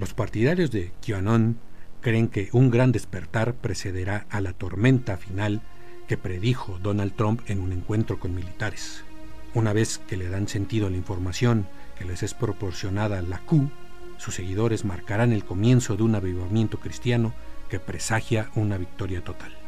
Los 0.00 0.14
partidarios 0.14 0.70
de 0.70 0.92
QAnon 1.06 1.58
creen 2.00 2.28
que 2.28 2.48
un 2.52 2.70
gran 2.70 2.90
despertar 2.90 3.52
precederá 3.52 4.26
a 4.30 4.40
la 4.40 4.54
tormenta 4.54 5.18
final 5.18 5.60
que 6.08 6.16
predijo 6.16 6.78
Donald 6.82 7.14
Trump 7.16 7.42
en 7.48 7.60
un 7.60 7.70
encuentro 7.70 8.18
con 8.18 8.34
militares. 8.34 9.04
Una 9.52 9.74
vez 9.74 9.98
que 9.98 10.16
le 10.16 10.30
dan 10.30 10.48
sentido 10.48 10.86
a 10.86 10.90
la 10.90 10.96
información 10.96 11.68
que 11.98 12.06
les 12.06 12.22
es 12.22 12.32
proporcionada 12.32 13.20
la 13.20 13.40
Q, 13.40 13.68
sus 14.16 14.36
seguidores 14.36 14.86
marcarán 14.86 15.32
el 15.32 15.44
comienzo 15.44 15.98
de 15.98 16.02
un 16.04 16.14
avivamiento 16.14 16.80
cristiano 16.80 17.34
que 17.68 17.78
presagia 17.78 18.50
una 18.54 18.78
victoria 18.78 19.22
total. 19.22 19.59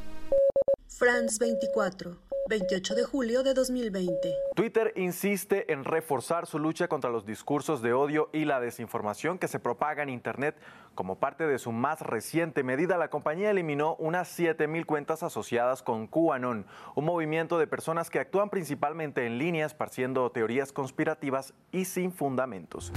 France 1.03 1.39
24, 1.41 2.17
28 2.49 2.95
de 2.95 3.03
julio 3.03 3.43
de 3.43 3.55
2020. 3.55 4.15
Twitter 4.55 4.93
insiste 4.95 5.73
en 5.73 5.83
reforzar 5.83 6.47
su 6.47 6.61
lucha 6.61 6.87
contra 6.87 7.11
los 7.11 7.27
discursos 7.27 7.83
de 7.83 7.93
odio 7.93 8.31
y 8.33 8.45
la 8.45 8.61
desinformación 8.61 9.41
que 9.41 9.49
se 9.49 9.59
propaga 9.59 10.05
en 10.05 10.11
Internet. 10.11 10.55
Como 10.95 11.19
parte 11.19 11.45
de 11.49 11.59
su 11.59 11.73
más 11.73 12.03
reciente 12.03 12.63
medida, 12.63 12.99
la 12.99 13.11
compañía 13.11 13.51
eliminó 13.51 13.97
unas 13.97 14.39
7.000 14.39 14.87
cuentas 14.87 15.25
asociadas 15.25 15.83
con 15.83 16.07
QAnon, 16.07 16.67
un 16.95 17.05
movimiento 17.05 17.59
de 17.59 17.67
personas 17.67 18.09
que 18.09 18.21
actúan 18.21 18.49
principalmente 18.49 19.27
en 19.27 19.39
línea 19.39 19.67
esparciendo 19.67 20.31
teorías 20.31 20.71
conspirativas 20.71 21.53
y 21.73 21.87
sin 21.87 22.13
fundamentos. 22.13 22.93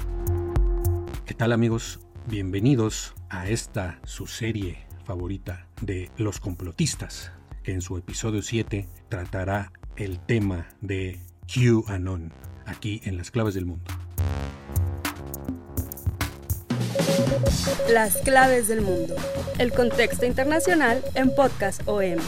¿Qué 1.26 1.34
tal 1.34 1.52
amigos? 1.52 2.02
Bienvenidos 2.28 3.16
a 3.32 3.50
esta 3.50 4.00
su 4.04 4.28
serie 4.28 4.86
favorita 5.06 5.68
de 5.82 6.12
los 6.18 6.40
complotistas, 6.40 7.32
que 7.66 7.74
en 7.74 7.82
su 7.82 7.98
episodio 7.98 8.44
7 8.44 8.88
tratará 9.10 9.74
el 9.96 10.20
tema 10.20 10.68
de 10.82 11.20
QAnon, 11.48 12.32
aquí 12.68 13.02
en 13.06 13.18
Las 13.18 13.32
Claves 13.32 13.56
del 13.56 13.66
Mundo. 13.66 13.92
Las 17.92 18.18
claves 18.18 18.68
del 18.68 18.82
mundo. 18.82 19.16
El 19.58 19.72
contexto 19.72 20.28
internacional 20.28 21.04
en 21.16 21.34
Podcast 21.34 21.82
OM. 21.88 22.20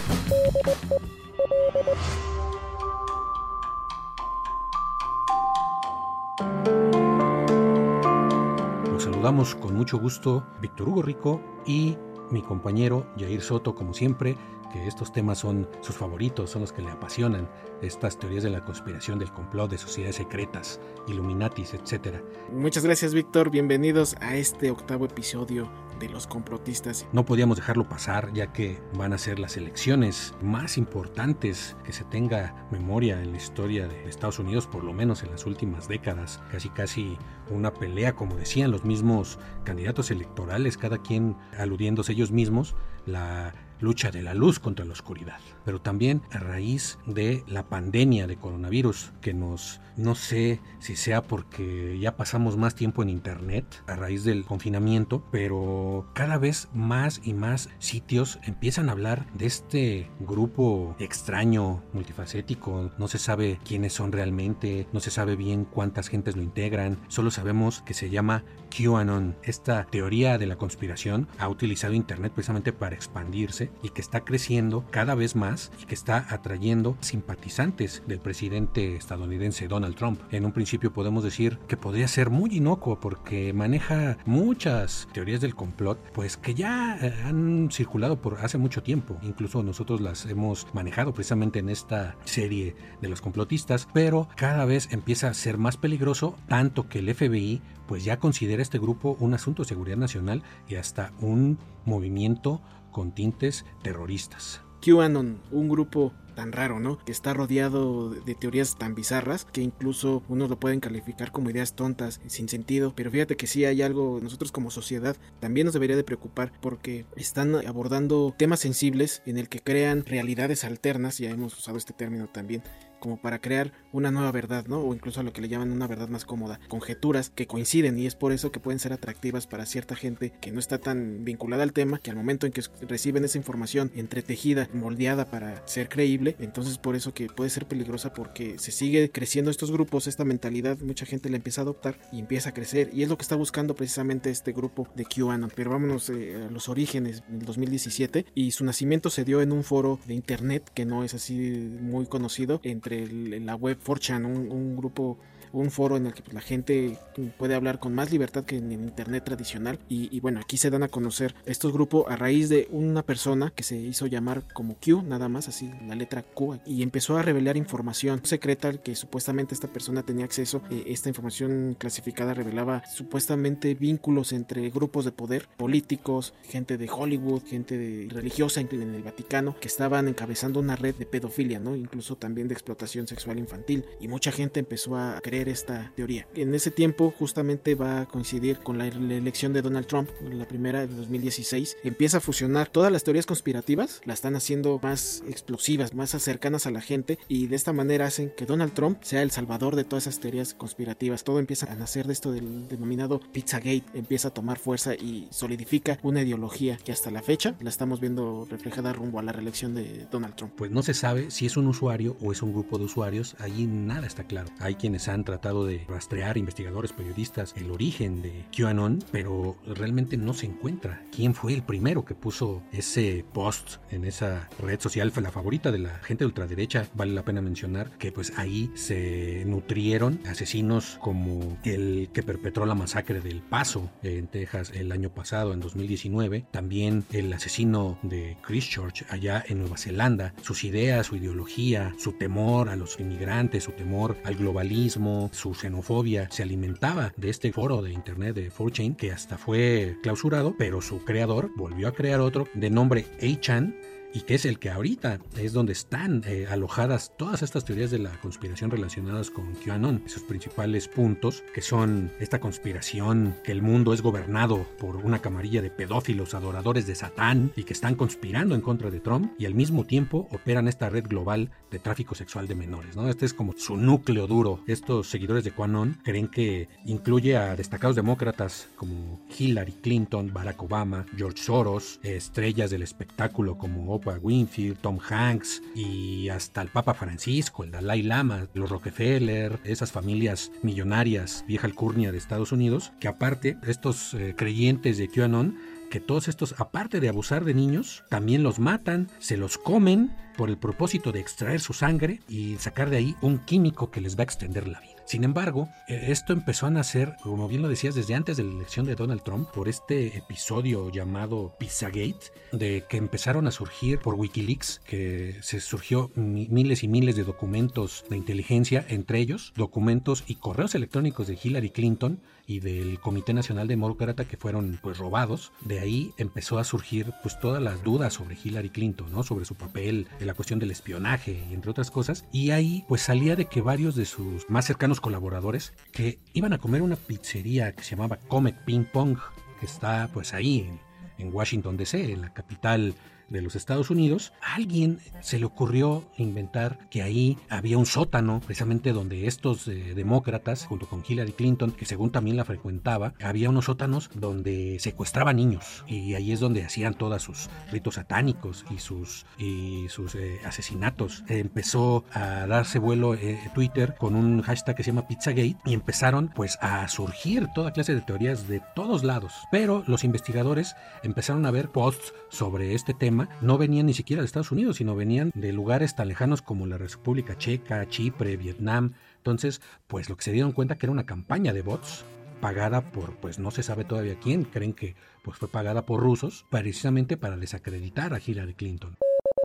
Los 8.92 9.04
saludamos 9.04 9.54
con 9.54 9.76
mucho 9.76 10.00
gusto 10.00 10.48
Víctor 10.62 10.90
Hugo 10.90 11.04
Rico 11.04 11.42
y 11.66 11.96
mi 12.32 12.42
compañero 12.42 13.06
Jair 13.18 13.42
Soto, 13.42 13.76
como 13.76 13.94
siempre, 13.94 14.36
que 14.72 14.88
estos 14.88 15.12
temas 15.12 15.40
son 15.40 15.68
sus 15.82 15.96
favoritos, 15.96 16.50
son 16.50 16.62
los 16.62 16.72
que 16.72 16.82
le 16.82 16.92
apasionan, 16.92 17.50
estas 17.82 18.18
teorías 18.18 18.44
de 18.44 18.50
la 18.50 18.64
conspiración, 18.64 19.20
del 19.20 19.32
complot, 19.32 19.72
de 19.72 19.78
sociedades 19.78 20.16
secretas, 20.18 20.80
Illuminatis, 21.08 21.74
etc. 21.74 22.22
Muchas 22.52 22.84
gracias 22.84 23.14
Víctor, 23.14 23.50
bienvenidos 23.50 24.16
a 24.20 24.36
este 24.36 24.72
octavo 24.72 25.06
episodio 25.06 25.70
de 26.00 26.10
los 26.10 26.28
complotistas. 26.28 27.08
No 27.12 27.26
podíamos 27.26 27.58
dejarlo 27.58 27.88
pasar 27.88 28.32
ya 28.34 28.54
que 28.54 28.80
van 28.94 29.14
a 29.14 29.18
ser 29.18 29.40
las 29.40 29.58
elecciones 29.58 30.34
más 30.42 30.78
importantes 30.78 31.76
que 31.84 31.94
se 31.94 32.04
tenga 32.04 32.68
memoria 32.72 33.22
en 33.22 33.32
la 33.32 33.38
historia 33.38 33.88
de 33.88 34.08
Estados 34.08 34.40
Unidos, 34.40 34.68
por 34.68 34.84
lo 34.84 34.94
menos 34.94 35.24
en 35.24 35.32
las 35.32 35.46
últimas 35.46 35.88
décadas. 35.88 36.42
Casi 36.52 36.70
casi 36.70 37.18
una 37.50 37.74
pelea, 37.74 38.16
como 38.16 38.36
decían 38.36 38.72
los 38.72 38.84
mismos 38.84 39.40
candidatos 39.64 40.12
electorales, 40.12 40.78
cada 40.78 41.00
quien 41.00 41.36
aludiéndose 41.58 42.14
ellos 42.14 42.32
mismos, 42.32 42.76
la 43.06 43.54
lucha 43.80 44.12
de 44.12 44.22
la 44.22 44.34
luz 44.34 44.60
contra 44.60 44.86
la 44.86 44.94
oscuridad, 44.94 45.40
pero 45.66 45.82
también 45.82 46.22
a 46.32 46.40
raíz 46.40 46.98
de 47.06 47.44
la 47.48 47.64
pandemia 47.64 48.28
de 48.28 48.38
coronavirus 48.38 49.12
que 49.22 49.34
nos, 49.34 49.82
no 49.96 50.16
sé 50.16 50.60
si 50.80 50.96
sea 50.96 51.24
porque 51.24 51.98
ya 52.00 52.16
pasamos 52.16 52.58
más 52.58 52.76
tiempo 52.76 53.04
en 53.04 53.10
internet 53.10 53.84
a 53.88 53.96
raíz 53.96 54.24
del 54.24 54.46
confinamiento, 54.46 55.24
pero 55.32 56.10
cada 56.14 56.38
vez 56.38 56.70
más 56.74 57.22
y 57.24 57.34
más 57.34 57.70
sitios 57.80 58.40
empiezan 58.44 58.90
a 58.90 58.94
hablar 58.94 59.32
de 59.34 59.46
este 59.46 60.10
grupo 60.20 60.96
extraño, 61.00 61.84
multifacético, 61.94 62.92
no 62.98 63.08
se 63.08 63.20
sabe 63.20 63.60
quiénes 63.64 63.94
son 63.94 64.12
realmente, 64.12 64.88
no 64.94 65.00
se 65.00 65.12
sabe 65.12 65.36
bien 65.36 65.66
cuántas 65.66 66.08
gentes 66.08 66.36
lo 66.36 66.42
integran, 66.42 66.98
solo 67.08 67.32
sabemos 67.32 67.82
que 67.82 67.94
se 67.94 68.10
llama 68.10 68.44
QAnon. 68.78 69.36
Esta 69.44 69.86
teoría 69.86 70.38
de 70.38 70.46
la 70.46 70.58
conspiración 70.58 71.28
ha 71.40 71.50
utilizado 71.50 71.94
internet 71.94 72.34
precisamente 72.34 72.74
para 72.74 72.96
expandirse 72.96 73.72
y 73.82 73.90
que 73.90 74.02
está 74.02 74.24
creciendo 74.24 74.86
cada 74.92 75.16
vez 75.16 75.36
más 75.36 75.72
y 75.82 75.86
que 75.86 75.96
está 75.96 76.28
atrayendo 76.30 76.98
simpatizantes 77.00 78.04
del 78.08 78.20
presidente 78.20 78.96
estadounidense 78.96 79.68
Donald 79.68 79.96
Trump. 79.96 80.22
En 80.32 80.46
un 80.46 80.52
principio 80.52 80.94
podemos 80.94 81.24
decir 81.24 81.58
que 81.68 81.78
podría 81.78 82.08
ser 82.08 82.30
muy 82.30 82.56
inocuo 82.56 83.00
porque 83.00 83.54
maneja 83.54 84.18
muchas 84.26 85.08
teorías 85.14 85.42
del 85.42 85.56
complot, 85.56 86.00
pues 86.14 86.38
que 86.38 86.54
ya 86.54 86.98
eh, 87.02 87.14
han 87.26 87.70
circulado 87.72 88.22
por 88.22 88.40
hace 88.42 88.58
mucho 88.58 88.84
tiempo. 88.84 89.18
Incluso 89.22 89.64
nosotros 89.64 90.02
las 90.02 90.26
hemos 90.26 90.68
manejado 90.74 91.14
precisamente 91.14 91.60
en 91.60 91.70
esta 91.70 92.16
serie 92.26 92.76
de 93.02 93.10
los 93.10 93.22
complotistas, 93.22 93.88
pero 93.94 94.28
cada 94.36 94.66
vez 94.66 94.90
empieza 94.92 95.30
a 95.30 95.34
ser 95.34 95.58
más 95.58 95.78
peligroso, 95.78 96.36
tanto 96.48 96.88
que 96.88 97.00
el 97.00 97.14
FBI 97.14 97.62
pues 97.88 98.04
ya 98.04 98.20
considera 98.20 98.62
este 98.62 98.80
grupo 98.80 99.18
un 99.20 99.34
asunto 99.34 99.64
de 99.64 99.70
seguridad 99.70 99.98
nacional 99.98 100.44
y 100.68 100.76
hasta 100.76 101.14
un 101.20 101.58
movimiento 101.86 102.62
con 102.92 103.14
tintes 103.14 103.66
terroristas. 103.82 104.62
QAnon, 104.82 105.42
un 105.52 105.70
grupo 105.70 106.14
tan 106.38 106.52
raro, 106.52 106.80
¿no? 106.80 107.00
Que 107.04 107.12
está 107.12 107.34
rodeado 107.34 108.12
de 108.12 108.36
teorías 108.36 108.78
tan 108.78 108.94
bizarras 108.94 109.46
que 109.46 109.62
incluso 109.62 110.22
unos 110.30 110.52
lo 110.52 110.60
pueden 110.60 110.80
calificar 110.80 111.32
como 111.32 111.50
ideas 111.50 111.74
tontas, 111.74 112.22
sin 112.28 112.48
sentido. 112.48 112.94
Pero 112.96 113.10
fíjate 113.10 113.36
que 113.36 113.48
sí 113.48 113.66
hay 113.66 113.82
algo, 113.82 114.20
nosotros 114.22 114.52
como 114.52 114.70
sociedad 114.70 115.18
también 115.40 115.66
nos 115.66 115.74
debería 115.74 115.96
de 115.96 116.04
preocupar 116.04 116.52
porque 116.62 117.06
están 117.16 117.56
abordando 117.56 118.36
temas 118.38 118.60
sensibles 118.60 119.24
en 119.26 119.40
el 119.40 119.50
que 119.50 119.62
crean 119.62 120.06
realidades 120.06 120.64
alternas, 120.64 121.18
ya 121.18 121.32
hemos 121.32 121.58
usado 121.58 121.76
este 121.76 121.94
término 121.94 122.28
también, 122.28 122.62
como 123.00 123.20
para 123.20 123.42
crear 123.42 123.74
una 123.98 124.12
nueva 124.12 124.32
verdad, 124.32 124.66
¿no? 124.68 124.80
O 124.80 124.94
incluso 124.94 125.20
a 125.20 125.24
lo 125.24 125.34
que 125.34 125.42
le 125.42 125.50
llaman 125.50 125.72
una 125.72 125.88
verdad 125.88 126.10
más 126.10 126.26
cómoda, 126.26 126.60
conjeturas 126.68 127.30
que 127.30 127.48
coinciden 127.48 127.98
y 127.98 128.06
es 128.06 128.16
por 128.16 128.32
eso 128.32 128.52
que 128.52 128.60
pueden 128.60 128.80
ser 128.80 128.94
atractivas 128.94 129.48
para 129.48 129.66
cierta 129.66 129.96
gente 129.96 130.34
que 130.40 130.52
no 130.52 130.60
está 130.60 130.78
tan 130.78 131.24
vinculada 131.24 131.64
al 131.64 131.74
tema, 131.74 132.00
que 132.00 132.12
al 132.12 132.16
momento 132.16 132.46
en 132.46 132.54
que 132.54 132.62
reciben 132.88 133.26
esa 133.26 133.38
información 133.38 133.92
entretejida, 133.96 134.70
moldeada 134.74 135.26
para 135.26 135.66
ser 135.68 135.90
creíble, 135.90 136.36
entonces 136.40 136.78
por 136.78 136.96
eso 136.96 137.14
que 137.14 137.28
puede 137.28 137.50
ser 137.50 137.66
peligrosa 137.66 138.14
porque 138.14 138.60
se 138.60 138.72
sigue 138.72 139.10
creciendo 139.12 139.52
estos 139.52 139.72
grupos, 139.72 140.08
esta 140.08 140.26
mentalidad, 140.26 140.78
mucha 140.80 141.06
gente 141.06 141.30
la 141.30 141.38
empieza 141.38 141.62
a 141.62 141.64
adoptar 141.64 142.00
y 142.12 142.20
empieza 142.20 142.50
a 142.50 142.54
crecer 142.54 142.90
y 142.94 143.04
es 143.04 143.10
lo 143.10 143.18
que 143.18 143.24
está 143.24 143.36
buscando 143.36 143.76
precisamente 143.76 144.30
este 144.30 144.52
grupo 144.52 144.88
de 144.96 145.06
QAnon. 145.06 145.52
Pero 145.56 145.72
vámonos 145.72 146.10
eh, 146.10 146.46
a 146.48 146.52
los 146.52 146.70
orígenes, 146.70 147.24
en 147.30 147.40
el 147.40 147.46
2017 147.46 148.26
y 148.36 148.52
su 148.52 148.64
nacimiento 148.64 149.10
se 149.10 149.24
dio 149.24 149.42
en 149.42 149.52
un 149.52 149.64
foro 149.64 150.00
de 150.06 150.14
internet 150.14 150.70
que 150.74 150.86
no 150.86 151.04
es 151.04 151.14
así 151.14 151.36
muy 151.36 152.06
conocido 152.06 152.60
entre 152.64 153.08
la 153.08 153.56
web 153.56 153.78
4chan, 153.88 154.26
un, 154.26 154.52
un 154.52 154.76
grupo 154.76 155.18
un 155.52 155.72
foro 155.72 155.98
en 155.98 156.08
el 156.08 156.14
que 156.14 156.22
pues, 156.22 156.34
la 156.34 156.42
gente 156.42 156.98
puede 157.38 157.56
hablar 157.56 157.80
con 157.80 157.94
más 157.94 158.12
libertad 158.12 158.44
que 158.46 158.58
en 158.58 158.72
el 158.72 158.82
internet 158.82 159.24
tradicional. 159.26 159.80
Y, 159.90 160.16
y 160.16 160.20
bueno 160.20 160.40
aquí 160.40 160.58
se 160.58 160.70
dan 160.70 160.84
a 160.84 160.88
conocer 160.88 161.36
estos 161.46 161.74
grupos 161.74 162.06
a 162.10 162.16
raíz 162.16 162.50
de 162.50 162.68
una 162.72 163.04
persona 163.04 163.52
que 163.56 163.64
se 163.64 163.78
hizo 163.78 164.08
llamar 164.08 164.44
como 164.54 164.76
Q 164.76 165.04
nada 165.04 165.30
más 165.30 165.48
así 165.48 165.72
la 165.88 165.96
letra 165.96 166.24
Q 166.24 166.60
y 166.66 166.84
empezó 166.84 167.18
a 167.18 167.22
revelar 167.22 167.58
información 167.58 168.22
secreta 168.24 168.72
que 168.74 168.96
supuestamente 168.96 169.54
esta 169.54 169.68
persona 169.68 170.04
tenía 170.04 170.26
acceso. 170.26 170.62
Eh, 170.70 170.86
esta 170.88 171.10
información 171.10 171.76
clasificada 171.78 172.34
revelaba 172.34 172.84
supuestamente 172.88 173.76
vínculos 173.76 174.34
entre 174.34 174.70
grupos 174.70 175.06
de 175.06 175.12
poder 175.12 175.48
políticos 175.58 176.34
gente 176.44 176.78
de 176.78 176.90
Hollywood 176.90 177.44
gente 177.46 177.78
de- 177.78 178.08
religiosa 178.10 178.62
en 178.62 178.68
en 178.68 178.94
el 178.96 179.02
Vaticano 179.04 179.56
que 179.60 179.68
estaban 179.68 180.08
encabezando 180.08 180.60
una 180.60 180.76
red 180.76 180.94
de 180.96 181.06
pedofilia 181.06 181.60
no 181.60 181.76
incluso 181.76 182.16
también 182.18 182.48
de 182.48 182.54
explotación 182.54 183.08
sexual 183.08 183.40
infantil. 183.40 183.86
Y 184.00 184.08
mucha 184.08 184.32
gente 184.32 184.60
empezó 184.60 184.98
a 184.98 185.20
creer 185.22 185.37
esta 185.46 185.92
teoría. 185.96 186.28
En 186.36 186.54
ese 186.56 186.72
tiempo 186.72 187.14
justamente 187.18 187.76
va 187.76 188.02
a 188.02 188.06
coincidir 188.08 188.58
con 188.60 188.78
la, 188.78 188.88
elección 188.88 189.54
de 189.54 189.62
Donald 189.62 189.86
Trump, 189.86 190.10
la 190.32 190.48
primera 190.48 190.86
de 190.88 190.96
2016. 190.96 191.78
Empieza 191.84 192.18
a 192.18 192.22
fusionar 192.22 192.70
todas 192.70 192.92
las 192.92 193.04
teorías 193.04 193.26
conspirativas, 193.26 194.02
la 194.06 194.14
están 194.14 194.36
haciendo 194.36 194.80
más 194.82 195.24
explosivas, 195.30 195.94
más 195.94 196.10
cercanas 196.10 196.66
a 196.66 196.72
la 196.72 196.82
gente 196.82 197.20
y 197.28 197.48
de 197.48 197.56
esta 197.56 197.74
manera 197.74 198.08
hacen 198.08 198.32
que 198.36 198.46
Donald 198.46 198.74
Trump 198.74 199.04
sea 199.04 199.22
el 199.22 199.32
salvador 199.32 199.76
de 199.76 199.84
todas 199.84 200.08
esas 200.08 200.20
teorías 200.20 200.54
conspirativas. 200.54 201.24
Todo 201.24 201.40
empieza 201.40 201.72
a 201.72 201.76
nacer 201.76 202.08
de 202.08 202.14
esto 202.14 202.32
del 202.32 202.68
denominado 202.68 203.20
Pizzagate, 203.32 203.84
empieza 203.94 204.30
a 204.30 204.34
tomar 204.34 204.58
fuerza 204.58 204.96
y 204.96 205.28
solidifica 205.30 206.00
una 206.02 206.22
ideología 206.22 206.78
que 206.78 206.92
hasta 206.92 207.12
la 207.12 207.22
fecha 207.22 207.56
la 207.60 207.70
estamos 207.70 208.00
viendo 208.00 208.48
reflejada 208.50 208.94
rumbo 208.94 209.20
a 209.20 209.24
la 209.24 209.32
reelección 209.32 209.76
de 209.76 210.08
Donald 210.12 210.36
Trump. 210.36 210.54
Pues 210.56 210.72
no 210.72 210.82
se 210.82 210.94
sabe 210.94 211.30
si 211.32 211.46
es 211.46 211.58
un 211.58 211.68
usuario 211.68 212.18
o 212.22 212.32
es 212.32 212.42
un 212.42 212.54
grupo 212.54 212.78
de 212.78 212.86
usuarios, 212.86 213.36
allí 213.40 213.68
nada 213.68 214.08
está 214.08 214.24
claro. 214.24 214.50
Hay 214.60 214.76
quienes 214.76 215.08
han 215.08 215.24
tratado 215.28 215.66
de 215.66 215.84
rastrear, 215.90 216.38
investigadores, 216.38 216.94
periodistas, 216.94 217.54
el 217.58 217.70
origen 217.70 218.22
de 218.22 218.46
QAnon, 218.56 219.04
pero 219.12 219.58
realmente 219.76 220.16
no 220.16 220.34
se 220.34 220.46
encuentra. 220.46 221.04
Quién 221.14 221.36
fue 221.36 221.54
el 221.54 221.64
primero 221.64 222.06
que 222.06 222.16
puso 222.16 222.64
ese 222.72 223.26
post 223.34 223.76
en 223.92 224.06
esa 224.06 224.50
red 224.58 224.80
social, 224.80 225.12
fue 225.12 225.22
la 225.22 225.32
favorita 225.32 225.70
de 225.70 225.80
la 225.80 226.00
gente 226.00 226.24
de 226.24 226.28
ultraderecha, 226.28 226.88
vale 226.94 227.12
la 227.12 227.26
pena 227.26 227.42
mencionar 227.42 227.90
que 227.98 228.14
pues 228.14 228.32
ahí 228.38 228.72
se 228.74 229.44
nutrieron 229.46 230.22
asesinos 230.26 230.98
como 231.02 231.58
el 231.66 232.10
que 232.14 232.24
perpetró 232.24 232.66
la 232.66 232.76
masacre 232.76 233.20
del 233.20 233.42
Paso 233.42 233.92
en 234.04 234.28
Texas 234.28 234.72
el 234.74 234.94
año 234.94 235.10
pasado, 235.10 235.52
en 235.52 235.60
2019, 235.60 236.46
también 236.52 237.04
el 237.12 237.34
asesino 237.34 238.00
de 238.02 238.38
Christchurch 238.44 239.06
allá 239.10 239.44
en 239.46 239.60
Nueva 239.60 239.78
Zelanda, 239.78 240.34
sus 240.42 240.64
ideas, 240.64 241.08
su 241.08 241.18
ideología, 241.18 241.94
su 241.98 242.14
temor 242.14 242.70
a 242.70 242.78
los 242.78 242.98
inmigrantes, 242.98 243.66
su 243.66 243.74
temor 243.74 244.16
al 244.24 244.36
globalismo, 244.36 245.17
su 245.32 245.54
xenofobia, 245.54 246.30
se 246.32 246.44
alimentaba 246.44 247.14
de 247.18 247.30
este 247.30 247.52
foro 247.52 247.82
de 247.82 247.92
internet 247.92 248.36
de 248.36 248.52
4chan 248.52 248.96
que 248.96 249.12
hasta 249.12 249.38
fue 249.38 249.98
clausurado, 250.04 250.56
pero 250.58 250.82
su 250.82 251.04
creador 251.04 251.52
volvió 251.56 251.88
a 251.88 251.94
crear 251.94 252.20
otro 252.20 252.48
de 252.54 252.70
nombre 252.70 253.06
A-Chan 253.22 253.76
y 254.18 254.22
que 254.22 254.34
es 254.34 254.46
el 254.46 254.58
que 254.58 254.72
ahorita 254.72 255.20
es 255.38 255.54
donde 255.54 255.74
están 255.74 256.24
eh, 256.26 256.48
alojadas 256.50 257.16
todas 257.20 257.44
estas 257.44 257.66
teorías 257.66 257.92
de 257.92 258.00
la 258.00 258.20
conspiración 258.20 258.72
relacionadas 258.72 259.30
con 259.30 259.54
QAnon. 259.54 260.02
Esos 260.08 260.24
principales 260.24 260.88
puntos 260.88 261.44
que 261.54 261.62
son 261.62 262.12
esta 262.20 262.40
conspiración 262.40 263.36
que 263.44 263.52
el 263.52 263.62
mundo 263.62 263.94
es 263.94 264.02
gobernado 264.02 264.66
por 264.80 264.96
una 264.96 265.20
camarilla 265.20 265.62
de 265.62 265.70
pedófilos 265.70 266.34
adoradores 266.34 266.88
de 266.88 266.96
Satán 266.96 267.52
y 267.56 267.64
que 267.64 267.74
están 267.74 267.94
conspirando 267.94 268.56
en 268.56 268.62
contra 268.62 268.90
de 268.90 269.00
Trump 269.00 269.34
y 269.38 269.46
al 269.46 269.54
mismo 269.54 269.86
tiempo 269.86 270.28
operan 270.32 270.68
esta 270.68 270.90
red 270.90 271.06
global 271.08 271.52
de 271.70 271.78
tráfico 271.78 272.16
sexual 272.16 272.48
de 272.48 272.56
menores. 272.56 272.96
¿no? 272.96 273.10
Este 273.10 273.28
es 273.28 273.36
como 273.36 273.54
su 273.56 273.78
núcleo 273.78 274.26
duro. 274.26 274.62
Estos 274.66 275.12
seguidores 275.12 275.44
de 275.44 275.52
QAnon 275.52 276.00
creen 276.04 276.28
que 276.28 276.70
incluye 276.86 277.38
a 277.38 277.56
destacados 277.56 277.96
demócratas 277.96 278.68
como 278.78 279.22
Hillary 279.38 279.74
Clinton, 279.74 280.34
Barack 280.34 280.64
Obama, 280.64 281.06
George 281.16 281.38
Soros, 281.38 282.00
estrellas 282.02 282.72
del 282.72 282.82
espectáculo 282.82 283.60
como 283.60 283.94
Oprah 283.94 284.07
Winfield, 284.16 284.80
Tom 284.80 285.00
Hanks 285.00 285.62
y 285.76 286.30
hasta 286.30 286.62
el 286.62 286.70
Papa 286.70 286.94
Francisco, 286.94 287.64
el 287.64 287.72
Dalai 287.72 288.04
Lama, 288.04 288.48
los 288.54 288.70
Rockefeller, 288.70 289.60
esas 289.64 289.92
familias 289.92 290.52
millonarias, 290.64 291.44
vieja 291.48 291.68
alcurnia 291.68 292.12
de 292.12 292.18
Estados 292.18 292.52
Unidos, 292.52 292.94
que 293.00 293.08
aparte 293.08 293.58
estos 293.64 294.14
eh, 294.14 294.34
creyentes 294.38 294.98
de 294.98 295.10
QAnon 295.10 295.58
que 295.90 296.00
todos 296.00 296.28
estos, 296.28 296.56
aparte 296.60 297.00
de 297.00 297.10
abusar 297.10 297.46
de 297.46 297.54
niños, 297.54 298.04
también 298.10 298.44
los 298.44 298.60
matan, 298.60 299.10
se 299.20 299.38
los 299.38 299.58
comen 299.58 300.16
por 300.36 300.50
el 300.50 300.58
propósito 300.58 301.12
de 301.12 301.20
extraer 301.20 301.60
su 301.60 301.74
sangre 301.74 302.20
y 302.28 302.58
sacar 302.58 302.90
de 302.90 302.98
ahí 302.98 303.16
un 303.22 303.40
químico 303.40 303.90
que 303.90 304.02
les 304.02 304.18
va 304.18 304.22
a 304.22 304.24
extender 304.26 304.68
la 304.68 304.82
vida. 304.82 304.97
Sin 305.08 305.24
embargo, 305.24 305.70
eh, 305.88 306.08
esto 306.10 306.34
empezó 306.34 306.68
a 306.68 306.70
nacer, 306.70 307.16
como 307.24 307.48
bien 307.48 307.62
lo 307.62 307.70
decías, 307.70 307.96
desde 307.96 308.14
antes 308.14 308.36
de 308.36 308.44
la 308.44 308.52
elección 308.52 308.86
de 308.86 308.96
Donald 308.96 309.24
Trump, 309.24 309.50
por 309.52 309.70
este 309.70 310.18
episodio 310.18 310.90
llamado 310.92 311.56
Pizzagate, 311.58 312.34
de 312.52 312.84
que 312.90 312.98
empezaron 312.98 313.48
a 313.48 313.52
surgir 313.52 314.00
por 314.00 314.16
Wikileaks, 314.16 314.82
que 314.86 315.38
se 315.42 315.62
surgió 315.62 316.12
miles 316.16 316.84
y 316.84 316.90
miles 316.90 317.16
de 317.16 317.24
documentos 317.24 318.04
de 318.10 318.18
inteligencia, 318.18 318.86
entre 318.90 319.20
ellos 319.20 319.54
documentos 319.56 320.26
y 320.28 320.36
correos 320.36 320.76
electrónicos 320.76 321.28
de 321.28 321.40
Hillary 321.42 321.70
Clinton 321.70 322.20
y 322.48 322.62
del 322.62 323.00
Comité 323.00 323.34
Nacional 323.34 323.68
Demócrata 323.68 324.26
que 324.26 324.38
fueron 324.38 324.80
pues 324.82 324.98
robados. 324.98 325.52
De 325.62 325.80
ahí 325.80 326.14
empezó 326.18 326.58
a 326.58 326.64
surgir 326.64 327.14
pues 327.22 327.40
todas 327.40 327.62
las 327.62 327.84
dudas 327.84 328.14
sobre 328.14 328.38
Hillary 328.42 328.70
Clinton, 328.70 329.12
¿no? 329.12 329.24
Sobre 329.24 329.46
su 329.46 329.56
papel 329.56 330.08
en 330.20 330.28
la 330.28 330.34
cuestión 330.34 330.58
del 330.58 330.72
espionaje 330.72 331.44
entre 331.52 331.70
otras 331.72 331.92
cosas. 331.92 332.26
Y 332.32 332.52
ahí 332.52 332.86
pues 332.88 333.02
salía 333.02 333.36
de 333.36 333.46
que 333.46 333.62
varios 333.62 333.96
de 333.96 334.06
sus 334.06 334.50
más 334.50 334.66
cercanos 334.66 334.97
colaboradores 335.00 335.74
que 335.92 336.20
iban 336.34 336.54
a 336.54 336.58
comer 336.58 336.82
una 336.82 336.96
pizzería 336.96 337.74
que 337.74 337.84
se 337.84 337.92
llamaba 337.92 338.18
Comet 338.28 338.56
Ping 338.66 338.86
Pong, 338.86 339.18
que 339.60 339.66
está 339.66 340.10
pues 340.14 340.34
ahí 340.34 340.70
en 341.18 341.34
Washington 341.34 341.78
DC, 341.78 342.14
en 342.14 342.22
la 342.22 342.34
capital 342.34 342.96
de 343.30 343.42
los 343.42 343.56
Estados 343.56 343.90
Unidos, 343.90 344.34
alguien 344.42 345.00
se 345.22 345.40
le 345.40 345.46
ocurrió 345.46 346.06
inventar 346.18 346.80
que 346.90 347.02
ahí 347.02 347.38
había 347.50 347.78
un 347.78 347.86
sótano, 347.86 348.42
precisamente 348.46 348.94
donde 348.94 349.28
estos 349.28 349.68
eh, 349.68 349.94
demócratas, 349.96 350.66
junto 350.66 350.88
con 350.88 351.04
Hillary 351.08 351.34
Clinton, 351.34 351.72
que 351.72 351.86
según 351.86 352.12
también 352.12 352.38
la 352.38 352.46
frecuentaba, 352.46 353.14
había 353.22 353.50
unos 353.50 353.66
sótanos 353.66 354.10
donde 354.14 354.78
secuestraban 354.80 355.36
niños 355.36 355.84
y 355.88 356.14
ahí 356.14 356.32
es 356.32 356.40
donde 356.40 356.64
hacían 356.64 356.94
todos 356.94 357.22
sus 357.22 357.50
ritos 357.72 357.96
satánicos 357.96 358.66
y 358.70 358.80
sus, 358.80 359.26
y 359.38 359.88
sus 359.90 360.16
eh, 360.16 360.40
asesinatos. 360.46 361.24
empezó 361.28 362.06
a 362.12 362.46
darse 362.48 362.80
vuelo 362.80 363.14
eh, 363.16 363.40
Twitter 363.54 363.96
con 363.98 364.16
un 364.16 364.42
hashtag 364.42 364.76
que 364.76 364.84
se 364.84 364.92
llama 364.92 365.08
Pizzagate 365.08 365.58
y 365.66 365.74
empezaron 365.74 366.30
pues 366.30 366.58
a 366.62 366.88
surgir 366.88 367.48
toda 367.56 367.72
clase 367.72 367.96
de 367.96 368.02
teorías 368.02 368.48
de 368.48 368.62
todos 368.76 369.04
lados. 369.04 369.34
Pero 369.52 369.84
los 369.88 370.04
investigadores 370.04 370.76
empezaron 371.04 371.46
a 371.46 371.52
ver 371.52 371.70
posts 371.70 372.14
sobre 372.30 372.76
este 372.76 372.94
tema 372.94 373.17
no 373.42 373.58
venían 373.58 373.86
ni 373.86 373.94
siquiera 373.94 374.22
de 374.22 374.26
Estados 374.26 374.52
Unidos, 374.52 374.78
sino 374.78 374.96
venían 374.96 375.32
de 375.36 375.54
lugares 375.54 375.96
tan 375.96 376.08
lejanos 376.08 376.42
como 376.42 376.68
la 376.68 376.78
República 376.78 377.38
Checa, 377.38 377.88
Chipre, 377.90 378.38
Vietnam. 378.38 378.94
Entonces, 379.18 379.62
pues 379.88 380.10
lo 380.10 380.18
que 380.18 380.24
se 380.24 380.32
dieron 380.32 380.52
cuenta 380.52 380.78
que 380.78 380.86
era 380.86 380.94
una 380.94 381.06
campaña 381.06 381.54
de 381.54 381.62
bots 381.62 382.06
pagada 382.42 382.92
por, 382.92 383.16
pues 383.18 383.40
no 383.40 383.52
se 383.52 383.64
sabe 383.64 383.84
todavía 383.84 384.20
quién, 384.20 384.44
creen 384.44 384.74
que 384.74 384.96
pues 385.24 385.38
fue 385.38 385.50
pagada 385.50 385.86
por 385.86 386.02
rusos, 386.02 386.46
precisamente 386.50 387.18
para 387.18 387.38
desacreditar 387.38 388.14
a 388.14 388.22
Hillary 388.24 388.54
Clinton. 388.54 388.98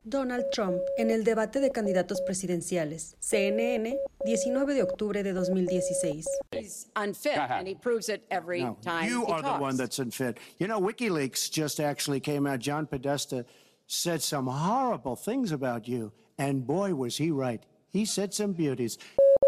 Donald 0.05 0.47
Trump 0.51 0.79
en 0.97 1.13
el 1.13 1.23
debate 1.23 1.61
de 1.61 1.71
candidatos 1.71 2.21
presidenciales. 2.23 3.17
CNN, 3.21 3.99
19 4.25 4.75
de 4.75 4.83
octubre 4.83 5.23
de 5.23 5.33
2016. 5.33 6.27
He's 6.51 6.89
unfit 6.97 7.39
and 7.39 7.69
he 7.69 7.77
proves 7.77 8.09
it 8.09 8.25
every 8.29 8.63
no, 8.63 8.77
time 8.83 9.09
you 9.09 9.25
he 9.25 9.33
are 9.33 9.43
talks. 9.43 9.59
the 9.59 9.63
one 9.63 9.77
that's 9.77 9.99
unfit. 10.01 10.39
You 10.59 10.67
know, 10.67 10.81
WikiLeaks 10.81 11.51
just 11.53 11.79
actually 11.79 12.21
came 12.21 12.49
out. 12.49 12.59
John 12.59 12.87
Podesta 12.89 13.45
said 13.87 14.23
some 14.23 14.47
horrible 14.47 15.17
things 15.17 15.53
about 15.53 15.89
you, 15.89 16.13
and 16.39 16.67
boy 16.67 16.95
was 16.95 17.17
he 17.17 17.31
right. 17.31 17.65
He 17.91 18.05
said 18.05 18.33
some 18.33 18.53
beauties. 18.53 18.99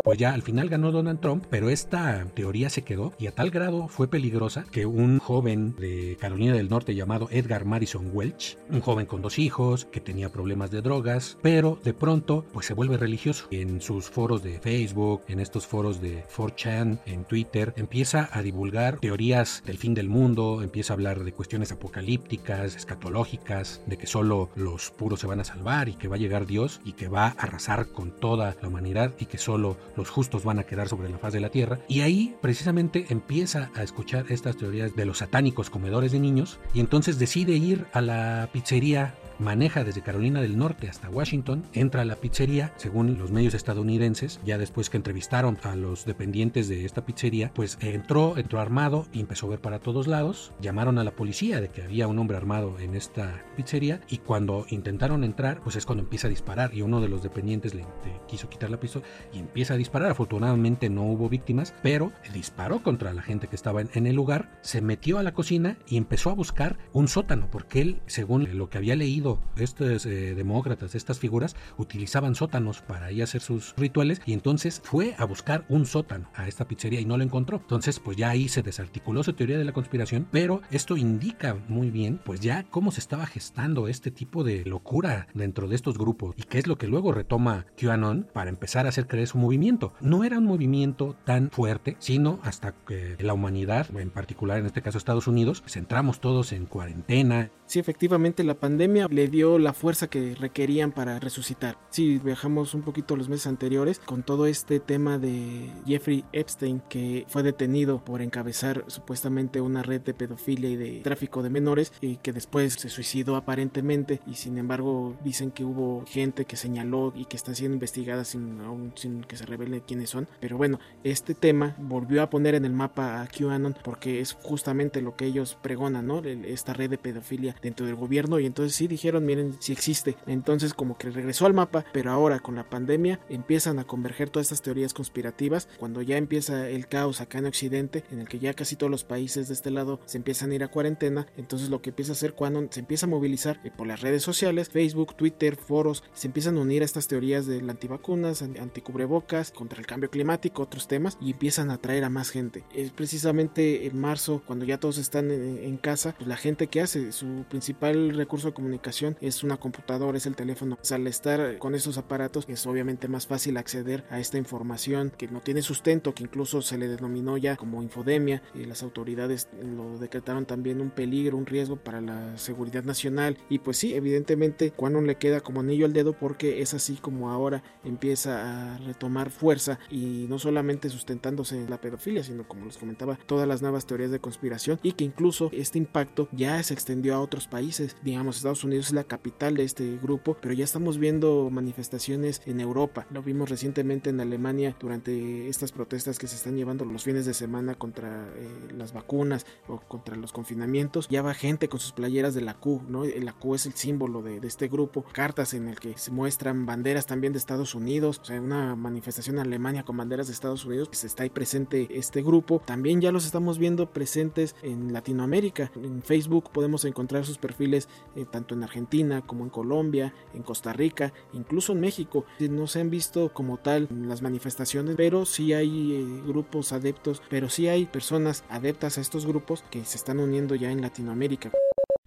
Pues 0.04 0.18
ya 0.18 0.34
al 0.34 0.42
final 0.42 0.68
ganó 0.68 0.92
Donald 0.92 1.18
Trump, 1.20 1.46
pero 1.48 1.70
esta 1.70 2.26
teoría 2.34 2.68
se 2.68 2.82
quedó 2.82 3.14
y 3.18 3.26
a 3.26 3.34
tal 3.34 3.48
grado 3.48 3.88
fue 3.88 4.06
peligrosa 4.06 4.66
que 4.70 4.84
un 4.84 5.18
joven 5.18 5.74
de 5.76 6.18
Carolina 6.20 6.52
del 6.52 6.68
Norte 6.68 6.94
llamado 6.94 7.26
Edgar 7.30 7.64
Madison 7.64 8.10
Welch, 8.12 8.58
un 8.68 8.82
joven 8.82 9.06
con 9.06 9.22
dos 9.22 9.38
hijos, 9.38 9.86
que 9.86 10.02
tenía 10.02 10.28
problemas 10.28 10.70
de 10.70 10.82
drogas, 10.82 11.38
pero 11.40 11.78
de 11.82 11.94
pronto 11.94 12.44
pues 12.52 12.66
se 12.66 12.74
vuelve 12.74 12.98
religioso. 12.98 13.46
En 13.50 13.80
sus 13.80 14.10
foros 14.10 14.42
de 14.42 14.60
Facebook, 14.60 15.22
en 15.26 15.40
estos 15.40 15.66
foros 15.66 16.02
de 16.02 16.26
4chan, 16.26 17.00
en 17.06 17.24
Twitter, 17.24 17.72
empieza 17.78 18.28
a 18.30 18.42
divulgar 18.42 18.98
teorías 18.98 19.62
del 19.64 19.78
fin 19.78 19.94
del 19.94 20.10
mundo, 20.10 20.60
empieza 20.60 20.92
a 20.92 20.96
hablar 20.96 21.24
de 21.24 21.32
cuestiones 21.32 21.72
apocalípticas, 21.72 22.76
escatológicas, 22.76 23.80
de 23.86 23.96
que 23.96 24.06
solo 24.06 24.50
los 24.54 24.90
puros 24.90 25.20
se 25.20 25.26
van 25.26 25.40
a 25.40 25.44
salvar 25.44 25.88
y 25.88 25.94
que 25.94 26.08
va 26.08 26.16
a 26.16 26.18
llegar 26.18 26.44
Dios 26.44 26.82
y 26.84 26.92
que 26.92 27.08
va 27.08 27.28
a 27.28 27.36
arrasar 27.38 27.88
con 27.88 28.10
toda 28.10 28.54
la 28.60 28.68
humanidad 28.68 29.14
y 29.18 29.24
que 29.24 29.38
solo 29.38 29.78
los 29.96 30.10
justos 30.10 30.44
van 30.44 30.58
a 30.58 30.64
quedar 30.64 30.88
sobre 30.88 31.08
la 31.08 31.18
faz 31.18 31.32
de 31.32 31.40
la 31.40 31.50
tierra. 31.50 31.78
Y 31.88 32.00
ahí 32.00 32.34
precisamente 32.40 33.06
empieza 33.08 33.70
a 33.74 33.82
escuchar 33.82 34.26
estas 34.28 34.56
teorías 34.56 34.94
de 34.96 35.04
los 35.04 35.18
satánicos 35.18 35.70
comedores 35.70 36.12
de 36.12 36.20
niños 36.20 36.58
y 36.72 36.80
entonces 36.80 37.18
decide 37.18 37.52
ir 37.52 37.86
a 37.92 38.00
la 38.00 38.48
pizzería 38.52 39.14
maneja 39.38 39.84
desde 39.84 40.02
Carolina 40.02 40.40
del 40.40 40.56
Norte 40.56 40.88
hasta 40.88 41.10
Washington, 41.10 41.64
entra 41.72 42.02
a 42.02 42.04
la 42.04 42.16
pizzería, 42.16 42.72
según 42.76 43.18
los 43.18 43.30
medios 43.30 43.54
estadounidenses, 43.54 44.40
ya 44.44 44.58
después 44.58 44.90
que 44.90 44.96
entrevistaron 44.96 45.58
a 45.62 45.76
los 45.76 46.04
dependientes 46.04 46.68
de 46.68 46.84
esta 46.84 47.04
pizzería, 47.04 47.50
pues 47.54 47.78
entró, 47.80 48.36
entró 48.36 48.60
armado 48.60 49.06
y 49.12 49.20
empezó 49.20 49.46
a 49.46 49.50
ver 49.50 49.60
para 49.60 49.80
todos 49.80 50.06
lados, 50.06 50.52
llamaron 50.60 50.98
a 50.98 51.04
la 51.04 51.12
policía 51.12 51.60
de 51.60 51.68
que 51.68 51.82
había 51.82 52.08
un 52.08 52.18
hombre 52.18 52.36
armado 52.36 52.78
en 52.78 52.94
esta 52.94 53.44
pizzería 53.56 54.00
y 54.08 54.18
cuando 54.18 54.66
intentaron 54.70 55.24
entrar, 55.24 55.60
pues 55.62 55.76
es 55.76 55.86
cuando 55.86 56.04
empieza 56.04 56.26
a 56.26 56.30
disparar 56.30 56.74
y 56.74 56.82
uno 56.82 57.00
de 57.00 57.08
los 57.08 57.22
dependientes 57.22 57.74
le, 57.74 57.84
quiso 58.28 58.48
quitar 58.48 58.70
la 58.70 58.80
pistola 58.80 59.04
y 59.32 59.38
empieza 59.38 59.74
a 59.74 59.78
disparar, 59.78 60.10
afortunadamente 60.10 60.90
no 60.90 61.02
hubo 61.04 61.28
víctimas, 61.28 61.74
pero 61.82 62.12
disparó 62.32 62.82
contra 62.82 63.12
la 63.12 63.22
gente 63.22 63.48
que 63.48 63.56
estaba 63.56 63.80
en, 63.80 63.90
en 63.94 64.06
el 64.06 64.16
lugar, 64.16 64.58
se 64.62 64.80
metió 64.80 65.18
a 65.18 65.22
la 65.22 65.34
cocina 65.34 65.78
y 65.86 65.96
empezó 65.96 66.30
a 66.30 66.34
buscar 66.34 66.78
un 66.92 67.08
sótano, 67.08 67.48
porque 67.50 67.80
él, 67.80 68.00
según 68.06 68.56
lo 68.56 68.70
que 68.70 68.78
había 68.78 68.96
leído, 68.96 69.23
estos 69.56 70.06
eh, 70.06 70.34
demócratas, 70.34 70.94
estas 70.94 71.18
figuras, 71.18 71.56
utilizaban 71.78 72.34
sótanos 72.34 72.80
para 72.82 73.10
ir 73.12 73.22
a 73.22 73.24
hacer 73.24 73.40
sus 73.40 73.74
rituales 73.76 74.20
y 74.26 74.32
entonces 74.32 74.80
fue 74.84 75.14
a 75.18 75.24
buscar 75.24 75.64
un 75.68 75.86
sótano 75.86 76.28
a 76.34 76.48
esta 76.48 76.66
pizzería 76.66 77.00
y 77.00 77.04
no 77.04 77.16
lo 77.16 77.24
encontró. 77.24 77.58
Entonces, 77.58 78.00
pues 78.00 78.16
ya 78.16 78.30
ahí 78.30 78.48
se 78.48 78.62
desarticuló 78.62 79.22
su 79.22 79.32
teoría 79.32 79.58
de 79.58 79.64
la 79.64 79.72
conspiración, 79.72 80.28
pero 80.30 80.62
esto 80.70 80.96
indica 80.96 81.56
muy 81.68 81.90
bien, 81.90 82.20
pues 82.24 82.40
ya 82.40 82.64
cómo 82.70 82.90
se 82.90 83.00
estaba 83.00 83.26
gestando 83.26 83.88
este 83.88 84.10
tipo 84.10 84.44
de 84.44 84.64
locura 84.64 85.28
dentro 85.34 85.68
de 85.68 85.76
estos 85.76 85.98
grupos 85.98 86.34
y 86.36 86.42
qué 86.42 86.58
es 86.58 86.66
lo 86.66 86.78
que 86.78 86.86
luego 86.86 87.12
retoma 87.12 87.66
QAnon 87.80 88.26
para 88.32 88.50
empezar 88.50 88.86
a 88.86 88.90
hacer 88.90 89.06
creer 89.06 89.28
su 89.28 89.38
movimiento. 89.38 89.92
No 90.00 90.24
era 90.24 90.38
un 90.38 90.44
movimiento 90.44 91.16
tan 91.24 91.50
fuerte, 91.50 91.96
sino 91.98 92.40
hasta 92.42 92.72
que 92.72 93.16
la 93.20 93.34
humanidad, 93.34 93.86
en 93.96 94.10
particular 94.10 94.58
en 94.58 94.66
este 94.66 94.82
caso 94.82 94.98
Estados 94.98 95.26
Unidos, 95.26 95.60
pues 95.60 95.76
entramos 95.76 96.20
todos 96.20 96.52
en 96.52 96.66
cuarentena. 96.66 97.50
Sí, 97.66 97.78
efectivamente 97.78 98.44
la 98.44 98.54
pandemia 98.54 99.08
le 99.08 99.28
dio 99.28 99.58
la 99.58 99.72
fuerza 99.72 100.08
que 100.08 100.34
requerían 100.34 100.92
para 100.92 101.18
resucitar. 101.18 101.78
Si 101.90 102.18
viajamos 102.18 102.74
un 102.74 102.82
poquito 102.82 103.16
los 103.16 103.28
meses 103.28 103.46
anteriores 103.46 103.98
con 104.00 104.22
todo 104.22 104.46
este 104.46 104.80
tema 104.80 105.18
de 105.18 105.70
Jeffrey 105.86 106.24
Epstein 106.32 106.82
que 106.88 107.24
fue 107.26 107.42
detenido 107.42 108.04
por 108.04 108.20
encabezar 108.20 108.84
supuestamente 108.88 109.62
una 109.62 109.82
red 109.82 110.02
de 110.02 110.12
pedofilia 110.12 110.70
y 110.70 110.76
de 110.76 111.00
tráfico 111.00 111.42
de 111.42 111.50
menores 111.50 111.92
y 112.02 112.16
que 112.16 112.32
después 112.32 112.74
se 112.74 112.90
suicidó 112.90 113.34
aparentemente 113.36 114.20
y 114.26 114.34
sin 114.34 114.58
embargo 114.58 115.16
dicen 115.24 115.50
que 115.50 115.64
hubo 115.64 116.04
gente 116.06 116.44
que 116.44 116.56
señaló 116.56 117.12
y 117.16 117.24
que 117.24 117.36
está 117.36 117.54
siendo 117.54 117.74
investigada 117.74 118.24
sin, 118.24 118.58
sin 118.94 119.22
que 119.22 119.36
se 119.36 119.46
revele 119.46 119.80
quiénes 119.80 120.10
son. 120.10 120.28
Pero 120.38 120.58
bueno, 120.58 120.80
este 121.02 121.34
tema 121.34 121.74
volvió 121.78 122.22
a 122.22 122.30
poner 122.30 122.54
en 122.54 122.66
el 122.66 122.72
mapa 122.72 123.22
a 123.22 123.26
QAnon 123.26 123.74
porque 123.82 124.20
es 124.20 124.34
justamente 124.34 125.00
lo 125.00 125.16
que 125.16 125.24
ellos 125.24 125.56
pregonan, 125.62 126.06
¿no? 126.06 126.22
Esta 126.24 126.74
red 126.74 126.90
de 126.90 126.98
pedofilia 126.98 127.53
dentro 127.62 127.86
del 127.86 127.94
gobierno 127.94 128.38
y 128.38 128.46
entonces 128.46 128.74
sí 128.74 128.86
dijeron, 128.86 129.24
miren, 129.26 129.56
si 129.60 129.72
existe. 129.72 130.16
Entonces 130.26 130.74
como 130.74 130.98
que 130.98 131.10
regresó 131.10 131.46
al 131.46 131.54
mapa, 131.54 131.84
pero 131.92 132.10
ahora 132.10 132.40
con 132.40 132.54
la 132.54 132.68
pandemia 132.68 133.20
empiezan 133.28 133.78
a 133.78 133.84
converger 133.84 134.30
todas 134.30 134.46
estas 134.46 134.62
teorías 134.62 134.94
conspirativas 134.94 135.68
cuando 135.78 136.02
ya 136.02 136.16
empieza 136.16 136.68
el 136.68 136.86
caos 136.86 137.20
acá 137.20 137.38
en 137.38 137.46
Occidente, 137.46 138.04
en 138.10 138.20
el 138.20 138.28
que 138.28 138.38
ya 138.38 138.54
casi 138.54 138.76
todos 138.76 138.90
los 138.90 139.04
países 139.04 139.48
de 139.48 139.54
este 139.54 139.70
lado 139.70 140.00
se 140.06 140.18
empiezan 140.18 140.50
a 140.50 140.54
ir 140.54 140.64
a 140.64 140.68
cuarentena, 140.68 141.26
entonces 141.36 141.68
lo 141.68 141.82
que 141.82 141.90
empieza 141.90 142.12
a 142.12 142.14
hacer 142.14 142.34
cuando 142.34 142.66
se 142.70 142.80
empieza 142.80 143.06
a 143.06 143.08
movilizar 143.08 143.60
eh, 143.64 143.70
por 143.76 143.86
las 143.86 144.00
redes 144.00 144.22
sociales, 144.22 144.68
Facebook, 144.68 145.16
Twitter, 145.16 145.56
foros, 145.56 146.04
se 146.12 146.26
empiezan 146.26 146.56
a 146.56 146.60
unir 146.60 146.82
a 146.82 146.84
estas 146.84 147.08
teorías 147.08 147.46
de 147.46 147.58
antivacunas, 147.58 148.42
anticubrebocas, 148.42 149.50
contra 149.50 149.78
el 149.78 149.86
cambio 149.86 150.10
climático, 150.10 150.62
otros 150.62 150.88
temas, 150.88 151.18
y 151.20 151.32
empiezan 151.32 151.70
a 151.70 151.74
atraer 151.74 152.04
a 152.04 152.10
más 152.10 152.30
gente. 152.30 152.64
Es 152.74 152.90
precisamente 152.90 153.86
en 153.86 153.98
marzo, 153.98 154.42
cuando 154.46 154.64
ya 154.64 154.78
todos 154.78 154.98
están 154.98 155.30
en, 155.30 155.76
casa, 155.76 156.14
pues 156.16 156.28
la 156.28 156.36
gente 156.36 156.68
que 156.68 156.80
hace 156.80 157.12
su 157.12 157.43
principal 157.44 158.14
recurso 158.14 158.48
de 158.48 158.54
comunicación 158.54 159.16
es 159.20 159.42
una 159.42 159.56
computadora, 159.56 160.16
es 160.16 160.26
el 160.26 160.36
teléfono. 160.36 160.76
Pues 160.76 160.92
al 160.92 161.06
estar 161.06 161.58
con 161.58 161.74
esos 161.74 161.98
aparatos 161.98 162.44
es 162.48 162.66
obviamente 162.66 163.08
más 163.08 163.26
fácil 163.26 163.56
acceder 163.56 164.04
a 164.10 164.20
esta 164.20 164.38
información 164.38 165.12
que 165.16 165.28
no 165.28 165.40
tiene 165.40 165.62
sustento, 165.62 166.14
que 166.14 166.22
incluso 166.22 166.62
se 166.62 166.78
le 166.78 166.88
denominó 166.88 167.36
ya 167.36 167.56
como 167.56 167.82
infodemia 167.82 168.42
y 168.54 168.64
las 168.64 168.82
autoridades 168.82 169.48
lo 169.60 169.98
decretaron 169.98 170.46
también 170.46 170.80
un 170.80 170.90
peligro, 170.90 171.36
un 171.36 171.46
riesgo 171.46 171.76
para 171.76 172.00
la 172.00 172.38
seguridad 172.38 172.84
nacional. 172.84 173.36
Y 173.48 173.58
pues 173.58 173.76
sí, 173.76 173.94
evidentemente 173.94 174.72
no 174.94 175.00
le 175.00 175.16
queda 175.16 175.40
como 175.40 175.60
anillo 175.60 175.86
al 175.86 175.92
dedo 175.92 176.12
porque 176.12 176.62
es 176.62 176.72
así 176.74 176.94
como 176.94 177.30
ahora 177.30 177.62
empieza 177.84 178.74
a 178.74 178.78
retomar 178.78 179.30
fuerza 179.30 179.78
y 179.90 180.26
no 180.28 180.38
solamente 180.38 180.88
sustentándose 180.88 181.56
en 181.56 181.68
la 181.68 181.80
pedofilia, 181.80 182.22
sino 182.22 182.46
como 182.46 182.66
les 182.66 182.78
comentaba, 182.78 183.18
todas 183.26 183.48
las 183.48 183.60
nuevas 183.60 183.86
teorías 183.86 184.12
de 184.12 184.20
conspiración 184.20 184.78
y 184.82 184.92
que 184.92 185.04
incluso 185.04 185.50
este 185.52 185.78
impacto 185.78 186.28
ya 186.32 186.62
se 186.62 186.74
extendió 186.74 187.14
a 187.14 187.20
otros 187.20 187.33
países. 187.42 187.96
Digamos, 188.02 188.36
Estados 188.36 188.64
Unidos 188.64 188.86
es 188.86 188.92
la 188.92 189.04
capital 189.04 189.56
de 189.56 189.64
este 189.64 189.98
grupo, 190.00 190.36
pero 190.40 190.54
ya 190.54 190.64
estamos 190.64 190.98
viendo 190.98 191.50
manifestaciones 191.50 192.40
en 192.46 192.60
Europa. 192.60 193.06
Lo 193.10 193.22
vimos 193.22 193.50
recientemente 193.50 194.10
en 194.10 194.20
Alemania 194.20 194.76
durante 194.78 195.48
estas 195.48 195.72
protestas 195.72 196.18
que 196.18 196.26
se 196.26 196.36
están 196.36 196.56
llevando 196.56 196.84
los 196.84 197.04
fines 197.04 197.26
de 197.26 197.34
semana 197.34 197.74
contra 197.74 198.28
eh, 198.36 198.72
las 198.76 198.92
vacunas 198.92 199.46
o 199.68 199.80
contra 199.80 200.16
los 200.16 200.32
confinamientos. 200.32 201.08
Ya 201.08 201.22
va 201.22 201.34
gente 201.34 201.68
con 201.68 201.80
sus 201.80 201.92
playeras 201.92 202.34
de 202.34 202.42
la 202.42 202.54
Q, 202.54 202.82
¿no? 202.88 203.04
La 203.04 203.32
Q 203.32 203.56
es 203.56 203.66
el 203.66 203.74
símbolo 203.74 204.22
de, 204.22 204.40
de 204.40 204.48
este 204.48 204.68
grupo. 204.68 205.04
Cartas 205.12 205.54
en 205.54 205.68
el 205.68 205.80
que 205.80 205.98
se 205.98 206.10
muestran 206.10 206.66
banderas 206.66 207.06
también 207.06 207.32
de 207.32 207.38
Estados 207.38 207.74
Unidos, 207.74 208.20
o 208.22 208.24
sea, 208.24 208.40
una 208.40 208.76
manifestación 208.76 209.36
en 209.36 209.42
Alemania 209.42 209.84
con 209.84 209.96
banderas 209.96 210.28
de 210.28 210.32
Estados 210.32 210.64
Unidos, 210.64 210.88
pues 210.88 211.04
está 211.04 211.24
ahí 211.24 211.30
presente 211.30 211.88
este 211.90 212.22
grupo. 212.22 212.62
También 212.64 213.00
ya 213.00 213.12
los 213.12 213.26
estamos 213.26 213.58
viendo 213.58 213.90
presentes 213.90 214.54
en 214.62 214.92
Latinoamérica. 214.92 215.70
En 215.76 216.02
Facebook 216.02 216.50
podemos 216.52 216.84
encontrar 216.84 217.23
sus 217.24 217.38
perfiles 217.38 217.88
eh, 218.16 218.24
tanto 218.30 218.54
en 218.54 218.62
Argentina 218.62 219.22
como 219.26 219.44
en 219.44 219.50
Colombia, 219.50 220.14
en 220.34 220.42
Costa 220.42 220.72
Rica, 220.72 221.12
incluso 221.32 221.72
en 221.72 221.80
México. 221.80 222.24
No 222.38 222.66
se 222.66 222.80
han 222.80 222.90
visto 222.90 223.32
como 223.32 223.58
tal 223.58 223.88
las 223.90 224.22
manifestaciones, 224.22 224.96
pero 224.96 225.24
sí 225.24 225.52
hay 225.52 225.94
eh, 225.94 226.22
grupos 226.26 226.72
adeptos, 226.72 227.22
pero 227.30 227.48
sí 227.48 227.68
hay 227.68 227.86
personas 227.86 228.44
adeptas 228.48 228.98
a 228.98 229.00
estos 229.00 229.26
grupos 229.26 229.64
que 229.70 229.84
se 229.84 229.96
están 229.96 230.20
uniendo 230.20 230.54
ya 230.54 230.70
en 230.70 230.80
Latinoamérica. 230.80 231.50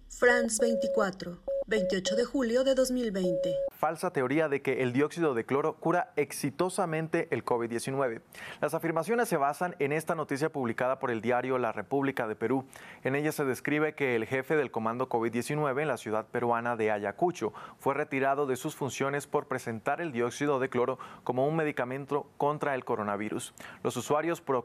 France 0.08 0.58
24 0.60 1.57
28 1.68 2.16
de 2.16 2.24
julio 2.24 2.64
de 2.64 2.74
2020. 2.74 3.54
Falsa 3.76 4.10
teoría 4.10 4.48
de 4.48 4.62
que 4.62 4.82
el 4.82 4.94
dióxido 4.94 5.34
de 5.34 5.44
cloro 5.44 5.74
cura 5.74 6.14
exitosamente 6.16 7.28
el 7.30 7.44
COVID-19. 7.44 8.22
Las 8.62 8.72
afirmaciones 8.72 9.28
se 9.28 9.36
basan 9.36 9.76
en 9.78 9.92
esta 9.92 10.14
noticia 10.14 10.50
publicada 10.50 10.98
por 10.98 11.10
el 11.10 11.20
diario 11.20 11.58
La 11.58 11.72
República 11.72 12.26
de 12.26 12.36
Perú. 12.36 12.64
En 13.04 13.14
ella 13.14 13.32
se 13.32 13.44
describe 13.44 13.94
que 13.94 14.16
el 14.16 14.24
jefe 14.24 14.56
del 14.56 14.70
comando 14.70 15.10
COVID-19 15.10 15.82
en 15.82 15.88
la 15.88 15.98
ciudad 15.98 16.26
peruana 16.28 16.74
de 16.74 16.90
Ayacucho 16.90 17.52
fue 17.78 17.92
retirado 17.92 18.46
de 18.46 18.56
sus 18.56 18.74
funciones 18.74 19.26
por 19.26 19.46
presentar 19.46 20.00
el 20.00 20.10
dióxido 20.10 20.60
de 20.60 20.70
cloro 20.70 20.98
como 21.22 21.46
un 21.46 21.54
medicamento 21.54 22.30
contra 22.38 22.74
el 22.74 22.86
coronavirus. 22.86 23.52
Los 23.82 23.94
usuarios 23.98 24.40
pro 24.40 24.64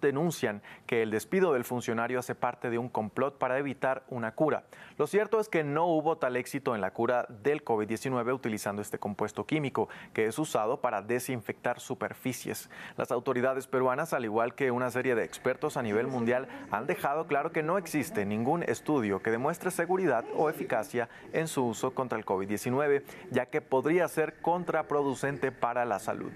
denuncian 0.00 0.62
que 0.86 1.02
el 1.02 1.10
despido 1.10 1.52
del 1.52 1.64
funcionario 1.64 2.18
hace 2.18 2.34
parte 2.34 2.70
de 2.70 2.78
un 2.78 2.88
complot 2.88 3.36
para 3.36 3.58
evitar 3.58 4.04
una 4.08 4.34
cura. 4.34 4.64
Lo 4.96 5.06
cierto 5.06 5.40
es 5.40 5.50
que 5.50 5.62
no 5.62 5.84
hubo 5.84 6.16
tal 6.16 6.37
éxito 6.38 6.74
en 6.74 6.80
la 6.80 6.92
cura 6.92 7.26
del 7.28 7.64
COVID-19 7.64 8.34
utilizando 8.34 8.80
este 8.80 8.98
compuesto 8.98 9.44
químico 9.44 9.88
que 10.14 10.26
es 10.26 10.38
usado 10.38 10.80
para 10.80 11.02
desinfectar 11.02 11.80
superficies. 11.80 12.70
Las 12.96 13.10
autoridades 13.12 13.66
peruanas, 13.66 14.12
al 14.12 14.24
igual 14.24 14.54
que 14.54 14.70
una 14.70 14.90
serie 14.90 15.14
de 15.14 15.24
expertos 15.24 15.76
a 15.76 15.82
nivel 15.82 16.06
mundial, 16.06 16.48
han 16.70 16.86
dejado 16.86 17.26
claro 17.26 17.52
que 17.52 17.62
no 17.62 17.76
existe 17.76 18.24
ningún 18.24 18.62
estudio 18.62 19.22
que 19.22 19.30
demuestre 19.30 19.70
seguridad 19.70 20.24
o 20.36 20.48
eficacia 20.48 21.08
en 21.32 21.48
su 21.48 21.66
uso 21.66 21.92
contra 21.92 22.18
el 22.18 22.24
COVID-19, 22.24 23.02
ya 23.30 23.46
que 23.46 23.60
podría 23.60 24.08
ser 24.08 24.40
contraproducente 24.40 25.52
para 25.52 25.84
la 25.84 25.98
salud 25.98 26.32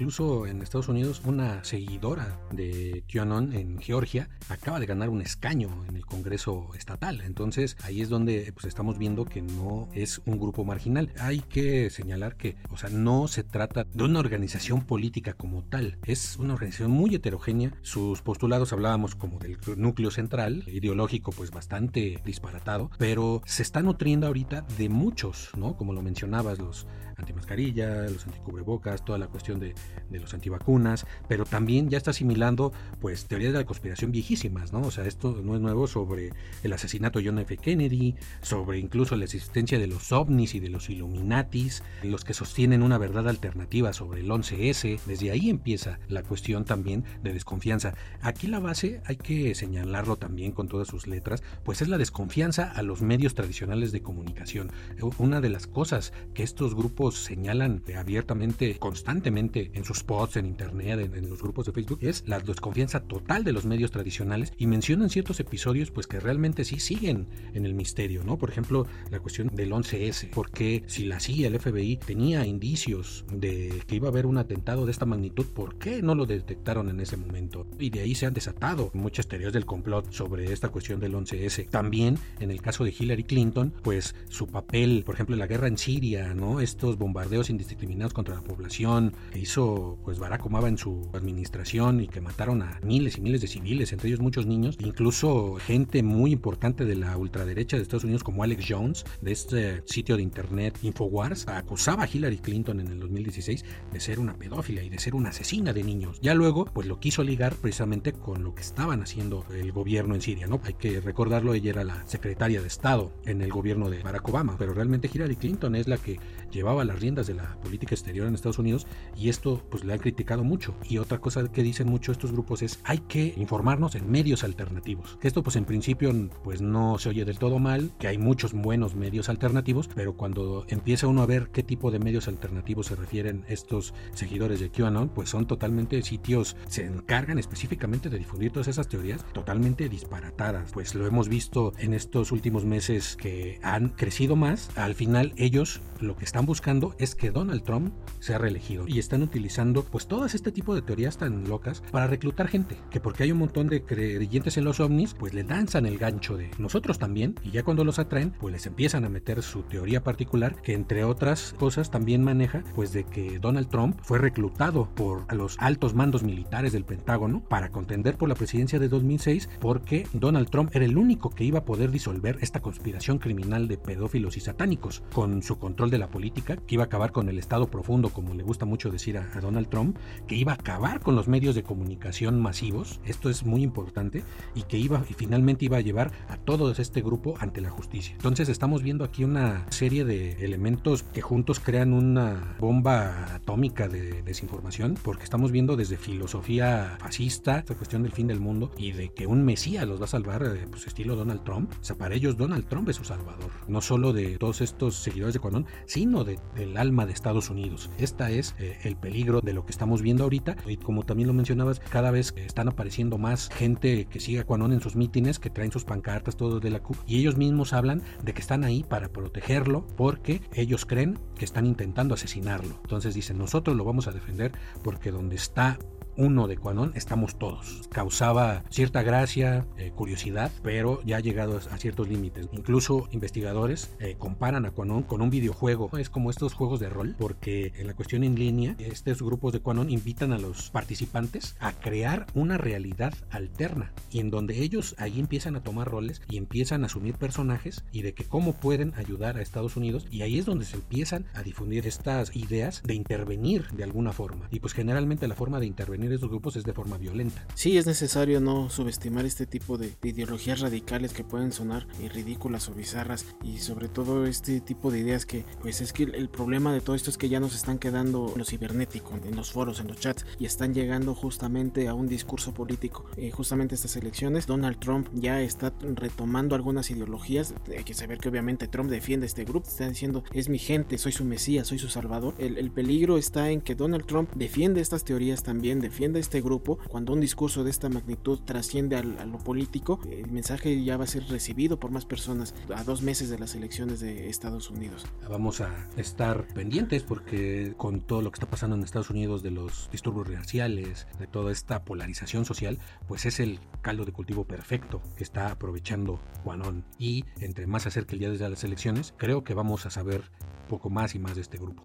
incluso 0.00 0.46
en 0.46 0.62
Estados 0.62 0.88
Unidos 0.88 1.20
una 1.26 1.62
seguidora 1.62 2.40
de 2.52 3.04
QAnon 3.12 3.52
en 3.52 3.78
Georgia 3.78 4.30
acaba 4.48 4.80
de 4.80 4.86
ganar 4.86 5.10
un 5.10 5.20
escaño 5.20 5.84
en 5.90 5.96
el 5.96 6.06
Congreso 6.06 6.70
estatal. 6.74 7.20
Entonces 7.20 7.76
ahí 7.82 8.00
es 8.00 8.08
donde 8.08 8.50
pues, 8.54 8.64
estamos 8.64 8.96
viendo 8.96 9.26
que 9.26 9.42
no 9.42 9.90
es 9.92 10.22
un 10.24 10.38
grupo 10.38 10.64
marginal. 10.64 11.12
Hay 11.18 11.40
que 11.40 11.90
señalar 11.90 12.36
que, 12.36 12.56
o 12.70 12.78
sea, 12.78 12.88
no 12.88 13.28
se 13.28 13.44
trata 13.44 13.84
de 13.84 14.04
una 14.04 14.20
organización 14.20 14.86
política 14.86 15.34
como 15.34 15.64
tal. 15.64 15.98
Es 16.06 16.38
una 16.38 16.54
organización 16.54 16.90
muy 16.92 17.14
heterogénea. 17.14 17.74
Sus 17.82 18.22
postulados 18.22 18.72
hablábamos 18.72 19.14
como 19.14 19.38
del 19.38 19.58
núcleo 19.76 20.10
central, 20.10 20.64
ideológico 20.66 21.30
pues 21.30 21.50
bastante 21.50 22.22
disparatado, 22.24 22.90
pero 22.96 23.42
se 23.44 23.62
está 23.62 23.82
nutriendo 23.82 24.26
ahorita 24.26 24.62
de 24.78 24.88
muchos, 24.88 25.50
¿no? 25.58 25.76
Como 25.76 25.92
lo 25.92 26.00
mencionabas, 26.00 26.58
los 26.58 26.86
antimascarilla, 27.20 28.02
los 28.02 28.26
anticubrebocas, 28.26 29.04
toda 29.04 29.18
la 29.18 29.28
cuestión 29.28 29.60
de, 29.60 29.74
los 30.10 30.34
antivacunas, 30.34 31.06
pero 31.28 31.44
también 31.44 31.88
ya 31.88 31.96
está 31.96 32.10
asimilando 32.10 32.72
pues 33.00 33.26
teorías 33.26 33.52
de 33.52 33.60
la 33.60 33.64
conspiración 33.64 34.12
viejísimas, 34.12 34.72
¿no? 34.72 34.80
O 34.80 34.90
sea, 34.90 35.04
esto 35.04 35.40
no 35.42 35.54
es 35.54 35.60
nuevo 35.60 35.86
sobre 35.86 36.32
el 36.62 36.72
asesinato 36.72 37.18
de 37.18 37.26
John 37.26 37.38
F. 37.38 37.56
Kennedy, 37.56 38.16
sobre 38.42 38.78
incluso 38.78 39.16
la 39.16 39.24
existencia 39.24 39.78
de 39.78 39.86
los 39.86 40.12
ovnis 40.12 40.54
y 40.54 40.60
de 40.60 40.68
los 40.68 40.90
Illuminatis, 40.90 41.82
los 42.02 42.24
que 42.24 42.34
sostienen 42.34 42.82
una 42.82 42.98
verdad 42.98 43.28
alternativa 43.28 43.92
sobre 43.92 44.20
el 44.20 44.28
11S, 44.28 45.00
desde 45.06 45.30
ahí 45.30 45.50
empieza 45.50 45.98
la 46.08 46.22
cuestión 46.22 46.64
también 46.64 47.04
de 47.22 47.32
desconfianza. 47.32 47.94
Aquí 48.20 48.46
la 48.46 48.58
base 48.58 49.00
hay 49.04 49.16
que 49.16 49.54
señalarlo 49.54 50.16
también 50.16 50.52
con 50.52 50.68
todas 50.68 50.88
sus 50.88 51.06
letras, 51.06 51.42
pues 51.64 51.82
es 51.82 51.88
la 51.88 51.98
desconfianza 51.98 52.70
a 52.70 52.82
los 52.82 53.02
medios 53.02 53.34
tradicionales 53.34 53.92
de 53.92 54.02
comunicación. 54.02 54.70
Una 55.18 55.40
de 55.40 55.50
las 55.50 55.66
cosas 55.66 56.12
que 56.34 56.42
estos 56.42 56.74
grupos 56.74 57.09
señalan 57.16 57.82
abiertamente, 57.96 58.76
constantemente 58.78 59.70
en 59.74 59.84
sus 59.84 59.98
spots, 59.98 60.36
en 60.36 60.46
internet, 60.46 61.10
en, 61.14 61.28
los 61.28 61.42
grupos 61.42 61.66
de 61.66 61.72
Facebook, 61.72 61.98
es 62.02 62.24
la 62.26 62.40
desconfianza 62.40 63.00
total 63.00 63.44
de 63.44 63.52
los 63.52 63.64
medios 63.64 63.90
tradicionales 63.90 64.52
y 64.56 64.66
mencionan 64.66 65.10
ciertos 65.10 65.40
episodios 65.40 65.90
pues 65.90 66.06
que 66.06 66.20
realmente 66.20 66.64
sí 66.64 66.78
siguen 66.80 67.26
en 67.54 67.66
el 67.66 67.74
misterio, 67.74 68.24
¿no? 68.24 68.38
Por 68.38 68.50
ejemplo, 68.50 68.86
la 69.10 69.20
cuestión 69.20 69.48
del 69.54 69.72
11S, 69.72 70.30
porque 70.30 70.82
si 70.86 71.04
la 71.04 71.20
CIA, 71.20 71.48
el 71.48 71.58
FBI, 71.58 71.96
tenía 71.98 72.46
indicios 72.46 73.24
de 73.32 73.82
que 73.86 73.96
iba 73.96 74.08
a 74.08 74.10
haber 74.10 74.26
un 74.26 74.38
atentado 74.38 74.86
de 74.86 74.92
esta 74.92 75.06
magnitud, 75.06 75.46
¿por 75.46 75.76
qué 75.78 76.02
no 76.02 76.14
lo 76.14 76.26
detectaron 76.26 76.88
en 76.88 77.00
ese 77.00 77.16
momento? 77.16 77.66
Y 77.78 77.90
de 77.90 78.00
ahí 78.00 78.14
se 78.14 78.26
han 78.26 78.34
desatado 78.34 78.90
muchas 78.94 79.28
teorías 79.28 79.52
del 79.52 79.66
complot 79.66 80.12
sobre 80.12 80.52
esta 80.52 80.68
cuestión 80.68 81.00
del 81.00 81.14
11S. 81.14 81.68
También 81.68 82.18
en 82.40 82.50
el 82.50 82.60
caso 82.62 82.84
de 82.84 82.94
Hillary 82.96 83.24
Clinton, 83.24 83.72
pues 83.82 84.14
su 84.28 84.46
papel, 84.46 85.02
por 85.04 85.14
ejemplo, 85.14 85.34
en 85.34 85.40
la 85.40 85.46
guerra 85.46 85.68
en 85.68 85.78
Siria, 85.78 86.34
¿no? 86.34 86.60
Estos 86.60 86.98
bombardeos 87.00 87.50
indiscriminados 87.50 88.14
contra 88.14 88.36
la 88.36 88.42
población 88.42 89.12
que 89.32 89.40
hizo 89.40 89.98
pues 90.04 90.20
Barack 90.20 90.46
Obama 90.46 90.68
en 90.68 90.78
su 90.78 91.10
administración 91.12 92.00
y 92.00 92.06
que 92.06 92.20
mataron 92.20 92.62
a 92.62 92.78
miles 92.84 93.18
y 93.18 93.20
miles 93.20 93.40
de 93.40 93.48
civiles, 93.48 93.92
entre 93.92 94.08
ellos 94.08 94.20
muchos 94.20 94.46
niños, 94.46 94.76
incluso 94.78 95.56
gente 95.56 96.04
muy 96.04 96.30
importante 96.30 96.84
de 96.84 96.94
la 96.94 97.16
ultraderecha 97.16 97.76
de 97.76 97.82
Estados 97.82 98.04
Unidos 98.04 98.22
como 98.22 98.44
Alex 98.44 98.64
Jones, 98.68 99.04
de 99.20 99.32
este 99.32 99.82
sitio 99.86 100.16
de 100.16 100.22
internet 100.22 100.78
Infowars, 100.82 101.48
acusaba 101.48 102.04
a 102.04 102.08
Hillary 102.12 102.38
Clinton 102.38 102.80
en 102.80 102.88
el 102.88 103.00
2016 103.00 103.64
de 103.92 104.00
ser 104.00 104.20
una 104.20 104.36
pedófila 104.36 104.82
y 104.82 104.90
de 104.90 104.98
ser 104.98 105.14
una 105.14 105.30
asesina 105.30 105.72
de 105.72 105.82
niños. 105.82 106.20
Ya 106.20 106.34
luego, 106.34 106.66
pues 106.66 106.86
lo 106.86 107.00
quiso 107.00 107.24
ligar 107.24 107.54
precisamente 107.54 108.12
con 108.12 108.44
lo 108.44 108.54
que 108.54 108.62
estaban 108.62 109.02
haciendo 109.02 109.44
el 109.50 109.72
gobierno 109.72 110.14
en 110.14 110.20
Siria, 110.20 110.46
¿no? 110.46 110.60
Hay 110.64 110.74
que 110.74 111.00
recordarlo, 111.00 111.54
ella 111.54 111.70
era 111.70 111.84
la 111.84 112.06
secretaria 112.06 112.60
de 112.60 112.68
Estado 112.68 113.12
en 113.24 113.40
el 113.40 113.50
gobierno 113.50 113.88
de 113.88 114.02
Barack 114.02 114.28
Obama, 114.28 114.56
pero 114.58 114.74
realmente 114.74 115.10
Hillary 115.12 115.36
Clinton 115.36 115.74
es 115.74 115.88
la 115.88 115.96
que 115.96 116.20
llevaba 116.50 116.84
las 116.90 117.00
riendas 117.00 117.26
de 117.26 117.34
la 117.34 117.56
política 117.62 117.94
exterior 117.94 118.26
en 118.26 118.34
Estados 118.34 118.58
Unidos 118.58 118.86
y 119.16 119.28
esto 119.28 119.62
pues 119.70 119.84
le 119.84 119.92
han 119.92 119.98
criticado 119.98 120.44
mucho. 120.44 120.74
Y 120.88 120.98
otra 120.98 121.20
cosa 121.20 121.50
que 121.50 121.62
dicen 121.62 121.88
mucho 121.88 122.12
estos 122.12 122.32
grupos 122.32 122.62
es 122.62 122.80
hay 122.84 122.98
que 122.98 123.34
informarnos 123.36 123.94
en 123.94 124.10
medios 124.10 124.44
alternativos. 124.44 125.18
Que 125.20 125.28
esto 125.28 125.42
pues 125.42 125.56
en 125.56 125.64
principio 125.64 126.12
pues 126.42 126.60
no 126.60 126.98
se 126.98 127.10
oye 127.10 127.24
del 127.24 127.38
todo 127.38 127.58
mal, 127.58 127.92
que 127.98 128.08
hay 128.08 128.18
muchos 128.18 128.52
buenos 128.52 128.94
medios 128.94 129.28
alternativos, 129.28 129.88
pero 129.94 130.14
cuando 130.14 130.64
empieza 130.68 131.06
uno 131.06 131.22
a 131.22 131.26
ver 131.26 131.50
qué 131.52 131.62
tipo 131.62 131.90
de 131.90 131.98
medios 131.98 132.26
alternativos 132.28 132.86
se 132.86 132.96
refieren 132.96 133.44
estos 133.48 133.94
seguidores 134.14 134.60
de 134.60 134.70
QAnon, 134.70 135.10
pues 135.10 135.30
son 135.30 135.46
totalmente 135.46 136.02
sitios, 136.02 136.56
se 136.68 136.86
encargan 136.86 137.38
específicamente 137.38 138.08
de 138.08 138.18
difundir 138.18 138.50
todas 138.52 138.68
esas 138.68 138.88
teorías 138.88 139.24
totalmente 139.32 139.88
disparatadas. 139.88 140.72
Pues 140.72 140.94
lo 140.94 141.06
hemos 141.06 141.28
visto 141.28 141.72
en 141.78 141.94
estos 141.94 142.32
últimos 142.32 142.64
meses 142.64 143.16
que 143.16 143.60
han 143.62 143.90
crecido 143.90 144.34
más. 144.34 144.70
Al 144.76 144.94
final 144.94 145.32
ellos 145.36 145.80
lo 146.00 146.16
que 146.16 146.24
están 146.24 146.46
buscando 146.46 146.69
es 146.98 147.16
que 147.16 147.32
Donald 147.32 147.64
Trump 147.64 147.92
sea 148.20 148.38
reelegido. 148.38 148.86
Y 148.86 149.00
están 149.00 149.22
utilizando 149.22 149.82
pues 149.82 150.06
todas 150.06 150.36
este 150.36 150.52
tipo 150.52 150.72
de 150.72 150.82
teorías 150.82 151.18
tan 151.18 151.48
locas 151.48 151.82
para 151.90 152.06
reclutar 152.06 152.46
gente, 152.46 152.76
que 152.90 153.00
porque 153.00 153.24
hay 153.24 153.32
un 153.32 153.38
montón 153.38 153.66
de 153.66 153.82
creyentes 153.82 154.56
en 154.56 154.64
los 154.64 154.78
ovnis, 154.78 155.14
pues 155.14 155.34
le 155.34 155.42
danzan 155.42 155.84
el 155.84 155.98
gancho 155.98 156.36
de 156.36 156.50
nosotros 156.58 156.98
también 156.98 157.34
y 157.42 157.50
ya 157.50 157.64
cuando 157.64 157.84
los 157.84 157.98
atraen, 157.98 158.30
pues 158.38 158.52
les 158.52 158.66
empiezan 158.66 159.04
a 159.04 159.08
meter 159.08 159.42
su 159.42 159.62
teoría 159.62 160.04
particular 160.04 160.62
que 160.62 160.74
entre 160.74 161.02
otras 161.02 161.54
cosas 161.58 161.90
también 161.90 162.22
maneja 162.22 162.62
pues 162.76 162.92
de 162.92 163.02
que 163.02 163.40
Donald 163.40 163.68
Trump 163.68 163.98
fue 164.02 164.18
reclutado 164.18 164.88
por 164.94 165.32
los 165.34 165.56
altos 165.58 165.94
mandos 165.94 166.22
militares 166.22 166.72
del 166.72 166.84
Pentágono 166.84 167.42
para 167.48 167.70
contender 167.70 168.16
por 168.16 168.28
la 168.28 168.36
presidencia 168.36 168.78
de 168.78 168.88
2006 168.88 169.48
porque 169.58 170.06
Donald 170.12 170.50
Trump 170.50 170.70
era 170.74 170.84
el 170.84 170.96
único 170.96 171.30
que 171.30 171.44
iba 171.44 171.60
a 171.60 171.64
poder 171.64 171.90
disolver 171.90 172.38
esta 172.40 172.60
conspiración 172.60 173.18
criminal 173.18 173.66
de 173.66 173.76
pedófilos 173.76 174.36
y 174.36 174.40
satánicos 174.40 175.02
con 175.12 175.42
su 175.42 175.58
control 175.58 175.90
de 175.90 175.98
la 175.98 176.10
política, 176.10 176.56
que 176.66 176.74
iba 176.76 176.84
a 176.84 176.86
acabar 176.86 177.12
con 177.12 177.28
el 177.28 177.38
Estado 177.38 177.68
profundo, 177.68 178.10
como 178.10 178.34
le 178.34 178.42
gusta 178.42 178.64
mucho 178.64 178.90
decir 178.90 179.18
a, 179.18 179.40
Donald 179.40 179.68
Trump, 179.68 179.96
que 180.26 180.34
iba 180.34 180.52
a 180.52 180.56
acabar 180.56 181.00
con 181.00 181.16
los 181.16 181.28
medios 181.28 181.54
de 181.54 181.62
comunicación 181.62 182.40
masivos, 182.40 183.00
esto 183.04 183.30
es 183.30 183.44
muy 183.44 183.62
importante, 183.62 184.22
y 184.54 184.62
que 184.62 184.78
iba 184.78 185.02
y 185.08 185.14
finalmente 185.14 185.64
iba 185.64 185.78
a 185.78 185.80
llevar 185.80 186.12
a 186.28 186.36
todo 186.36 186.70
este 186.70 187.02
grupo 187.02 187.34
ante 187.38 187.60
la 187.60 187.70
justicia. 187.70 188.14
Entonces 188.14 188.48
estamos 188.48 188.82
viendo 188.82 189.04
aquí 189.04 189.24
una 189.24 189.66
serie 189.70 190.04
de 190.04 190.44
elementos 190.44 191.02
que 191.02 191.22
juntos 191.22 191.60
crean 191.60 191.92
una 191.92 192.56
bomba 192.58 193.34
atómica 193.34 193.88
de 193.88 194.22
desinformación, 194.22 194.96
porque 195.02 195.24
estamos 195.24 195.52
viendo 195.52 195.76
desde 195.76 195.96
filosofía 195.96 196.96
fascista, 197.00 197.58
esta 197.58 197.74
cuestión 197.74 198.02
del 198.02 198.12
fin 198.12 198.26
del 198.26 198.40
mundo, 198.40 198.70
y 198.76 198.92
de 198.92 199.10
que 199.12 199.26
un 199.26 199.44
mesías 199.44 199.86
los 199.86 200.00
va 200.00 200.04
a 200.04 200.08
salvar, 200.08 200.42
eh, 200.42 200.66
pues 200.70 200.86
estilo 200.86 201.16
Donald 201.16 201.42
Trump. 201.44 201.72
O 201.80 201.84
sea, 201.84 201.96
para 201.96 202.14
ellos 202.14 202.36
Donald 202.36 202.66
Trump 202.66 202.88
es 202.88 202.96
su 202.96 203.04
salvador, 203.04 203.50
no 203.68 203.80
solo 203.80 204.12
de 204.12 204.38
todos 204.38 204.60
estos 204.60 204.96
seguidores 204.96 205.34
de 205.34 205.40
Quanon, 205.40 205.66
sino 205.86 206.24
de, 206.24 206.38
del 206.54 206.76
alma 206.76 207.06
de 207.06 207.12
Estados 207.12 207.50
Unidos. 207.50 207.90
Esta 207.98 208.30
es 208.30 208.54
eh, 208.58 208.78
el 208.82 208.96
peligro 208.96 209.40
de 209.40 209.52
lo 209.52 209.64
que 209.64 209.72
estamos 209.72 210.02
viendo 210.02 210.24
ahorita 210.24 210.56
y 210.66 210.76
como 210.76 211.04
también 211.04 211.28
lo 211.28 211.34
mencionabas, 211.34 211.80
cada 211.80 212.10
vez 212.10 212.34
están 212.36 212.68
apareciendo 212.68 213.18
más 213.18 213.48
gente 213.50 214.06
que 214.06 214.20
sigue 214.20 214.40
a 214.40 214.44
Quanon 214.44 214.72
en 214.72 214.80
sus 214.80 214.96
mítines, 214.96 215.38
que 215.38 215.50
traen 215.50 215.72
sus 215.72 215.84
pancartas, 215.84 216.36
todo 216.36 216.60
de 216.60 216.70
la 216.70 216.80
CUP, 216.80 216.96
y 217.06 217.18
ellos 217.18 217.36
mismos 217.36 217.72
hablan 217.72 218.02
de 218.22 218.32
que 218.32 218.40
están 218.40 218.64
ahí 218.64 218.82
para 218.82 219.08
protegerlo 219.08 219.86
porque 219.96 220.40
ellos 220.54 220.86
creen 220.86 221.18
que 221.36 221.44
están 221.44 221.66
intentando 221.66 222.14
asesinarlo. 222.14 222.78
Entonces 222.82 223.14
dicen, 223.14 223.38
nosotros 223.38 223.76
lo 223.76 223.84
vamos 223.84 224.08
a 224.08 224.12
defender 224.12 224.52
porque 224.82 225.10
donde 225.10 225.36
está 225.36 225.78
uno 226.20 226.46
de 226.48 226.58
Quanon 226.58 226.92
estamos 226.96 227.38
todos. 227.38 227.88
Causaba 227.90 228.62
cierta 228.68 229.02
gracia, 229.02 229.66
eh, 229.78 229.90
curiosidad, 229.90 230.52
pero 230.62 231.02
ya 231.02 231.16
ha 231.16 231.20
llegado 231.20 231.56
a 231.56 231.78
ciertos 231.78 232.08
límites. 232.08 232.46
Incluso 232.52 233.08
investigadores 233.10 233.96
eh, 234.00 234.16
comparan 234.18 234.66
a 234.66 234.70
Quanon 234.70 235.02
con 235.02 235.22
un 235.22 235.30
videojuego. 235.30 235.90
Es 235.96 236.10
como 236.10 236.28
estos 236.28 236.52
juegos 236.52 236.78
de 236.78 236.90
rol, 236.90 237.16
porque 237.18 237.72
en 237.76 237.86
la 237.86 237.94
cuestión 237.94 238.22
en 238.22 238.34
línea, 238.34 238.76
estos 238.78 239.22
grupos 239.22 239.54
de 239.54 239.60
Quanon 239.60 239.88
invitan 239.88 240.34
a 240.34 240.38
los 240.38 240.70
participantes 240.70 241.56
a 241.58 241.72
crear 241.72 242.26
una 242.34 242.58
realidad 242.58 243.14
alterna 243.30 243.92
y 244.10 244.20
en 244.20 244.30
donde 244.30 244.60
ellos 244.62 244.94
ahí 244.98 245.20
empiezan 245.20 245.56
a 245.56 245.62
tomar 245.62 245.88
roles 245.88 246.20
y 246.28 246.36
empiezan 246.36 246.82
a 246.82 246.86
asumir 246.86 247.14
personajes 247.14 247.82
y 247.92 248.02
de 248.02 248.12
que 248.12 248.24
cómo 248.24 248.52
pueden 248.52 248.92
ayudar 248.96 249.38
a 249.38 249.42
Estados 249.42 249.76
Unidos 249.76 250.06
y 250.10 250.20
ahí 250.20 250.38
es 250.38 250.44
donde 250.44 250.66
se 250.66 250.76
empiezan 250.76 251.24
a 251.32 251.42
difundir 251.42 251.86
estas 251.86 252.36
ideas 252.36 252.82
de 252.82 252.94
intervenir 252.94 253.68
de 253.68 253.84
alguna 253.84 254.12
forma. 254.12 254.48
Y 254.50 254.60
pues 254.60 254.74
generalmente 254.74 255.26
la 255.26 255.34
forma 255.34 255.60
de 255.60 255.66
intervenir 255.66 256.09
de 256.10 256.16
estos 256.16 256.30
grupos 256.30 256.56
es 256.56 256.64
de 256.64 256.72
forma 256.72 256.98
violenta. 256.98 257.46
Sí, 257.54 257.78
es 257.78 257.86
necesario 257.86 258.40
no 258.40 258.68
subestimar 258.68 259.24
este 259.24 259.46
tipo 259.46 259.78
de, 259.78 259.92
ideologías 260.02 260.60
radicales 260.60 261.12
que 261.12 261.24
pueden 261.24 261.52
sonar 261.52 261.86
eh, 262.00 262.08
ridículas 262.08 262.68
o 262.68 262.74
bizarras 262.74 263.26
y 263.42 263.58
sobre 263.58 263.88
todo 263.88 264.26
este 264.26 264.60
tipo 264.60 264.90
de 264.90 264.98
ideas 264.98 265.26
que 265.26 265.44
pues 265.60 265.80
es 265.80 265.92
que 265.92 266.04
el, 266.04 266.28
problema 266.28 266.72
de 266.72 266.80
todo 266.80 266.96
esto 266.96 267.10
es 267.10 267.18
que 267.18 267.28
ya 267.28 267.40
nos 267.40 267.54
están 267.54 267.78
quedando 267.78 268.32
los 268.36 268.48
cibernéticos 268.48 269.20
en 269.24 269.36
los 269.36 269.52
foros, 269.52 269.80
en 269.80 269.88
los 269.88 269.98
chats 269.98 270.24
y 270.38 270.46
están 270.46 270.74
llegando 270.74 271.14
justamente 271.14 271.88
a 271.88 271.94
un 271.94 272.06
discurso 272.06 272.52
político. 272.52 273.04
Eh, 273.16 273.30
justamente 273.30 273.74
estas 273.74 273.96
elecciones, 273.96 274.46
Donald 274.46 274.78
Trump 274.78 275.08
ya 275.12 275.40
está 275.40 275.72
retomando 275.94 276.54
algunas 276.54 276.90
ideologías. 276.90 277.54
Hay 277.76 277.84
que 277.84 277.94
saber 277.94 278.18
que 278.18 278.28
obviamente 278.28 278.68
Trump 278.68 278.90
defiende 278.90 279.26
este 279.26 279.44
grupo, 279.44 279.68
está 279.68 279.88
diciendo 279.88 280.24
es 280.32 280.48
mi 280.48 280.58
gente, 280.58 280.98
soy 280.98 281.12
su 281.12 281.24
mesías, 281.24 281.68
soy 281.68 281.78
su 281.78 281.88
salvador. 281.88 282.34
El, 282.38 282.58
el 282.58 282.70
peligro 282.70 283.18
está 283.18 283.50
en 283.50 283.60
que 283.60 283.74
Donald 283.74 284.06
Trump 284.06 284.30
defiende 284.34 284.80
estas 284.80 285.04
teorías 285.04 285.42
también 285.42 285.80
de 285.80 285.89
defiende 285.90 286.20
este 286.20 286.40
grupo, 286.40 286.78
cuando 286.88 287.12
un 287.12 287.20
discurso 287.20 287.64
de 287.64 287.70
esta 287.70 287.88
magnitud 287.88 288.38
trasciende 288.44 288.94
a 288.96 289.02
lo 289.02 289.38
político, 289.38 289.98
el 290.08 290.30
mensaje 290.30 290.84
ya 290.84 290.96
va 290.96 291.02
a 291.02 291.08
ser 291.08 291.24
recibido 291.24 291.80
por 291.80 291.90
más 291.90 292.06
personas 292.06 292.54
a 292.72 292.84
dos 292.84 293.02
meses 293.02 293.28
de 293.28 293.40
las 293.40 293.56
elecciones 293.56 293.98
de 293.98 294.30
Estados 294.30 294.70
Unidos. 294.70 295.04
Vamos 295.28 295.60
a 295.60 295.88
estar 295.96 296.46
pendientes 296.54 297.02
porque 297.02 297.74
con 297.76 298.02
todo 298.02 298.22
lo 298.22 298.30
que 298.30 298.36
está 298.36 298.48
pasando 298.48 298.76
en 298.76 298.84
Estados 298.84 299.10
Unidos 299.10 299.42
de 299.42 299.50
los 299.50 299.90
disturbios 299.90 300.28
raciales, 300.28 301.08
de 301.18 301.26
toda 301.26 301.50
esta 301.50 301.84
polarización 301.84 302.44
social, 302.44 302.78
pues 303.08 303.26
es 303.26 303.40
el 303.40 303.58
caldo 303.82 304.04
de 304.04 304.12
cultivo 304.12 304.44
perfecto 304.44 305.02
que 305.16 305.24
está 305.24 305.50
aprovechando 305.50 306.20
Juanón. 306.44 306.84
Y 307.00 307.24
entre 307.40 307.66
más 307.66 307.86
acerque 307.86 308.14
el 308.14 308.20
día 308.20 308.30
de 308.30 308.48
las 308.48 308.62
elecciones, 308.62 309.12
creo 309.16 309.42
que 309.42 309.54
vamos 309.54 309.86
a 309.86 309.90
saber 309.90 310.30
poco 310.68 310.88
más 310.88 311.16
y 311.16 311.18
más 311.18 311.34
de 311.34 311.40
este 311.42 311.58
grupo. 311.58 311.84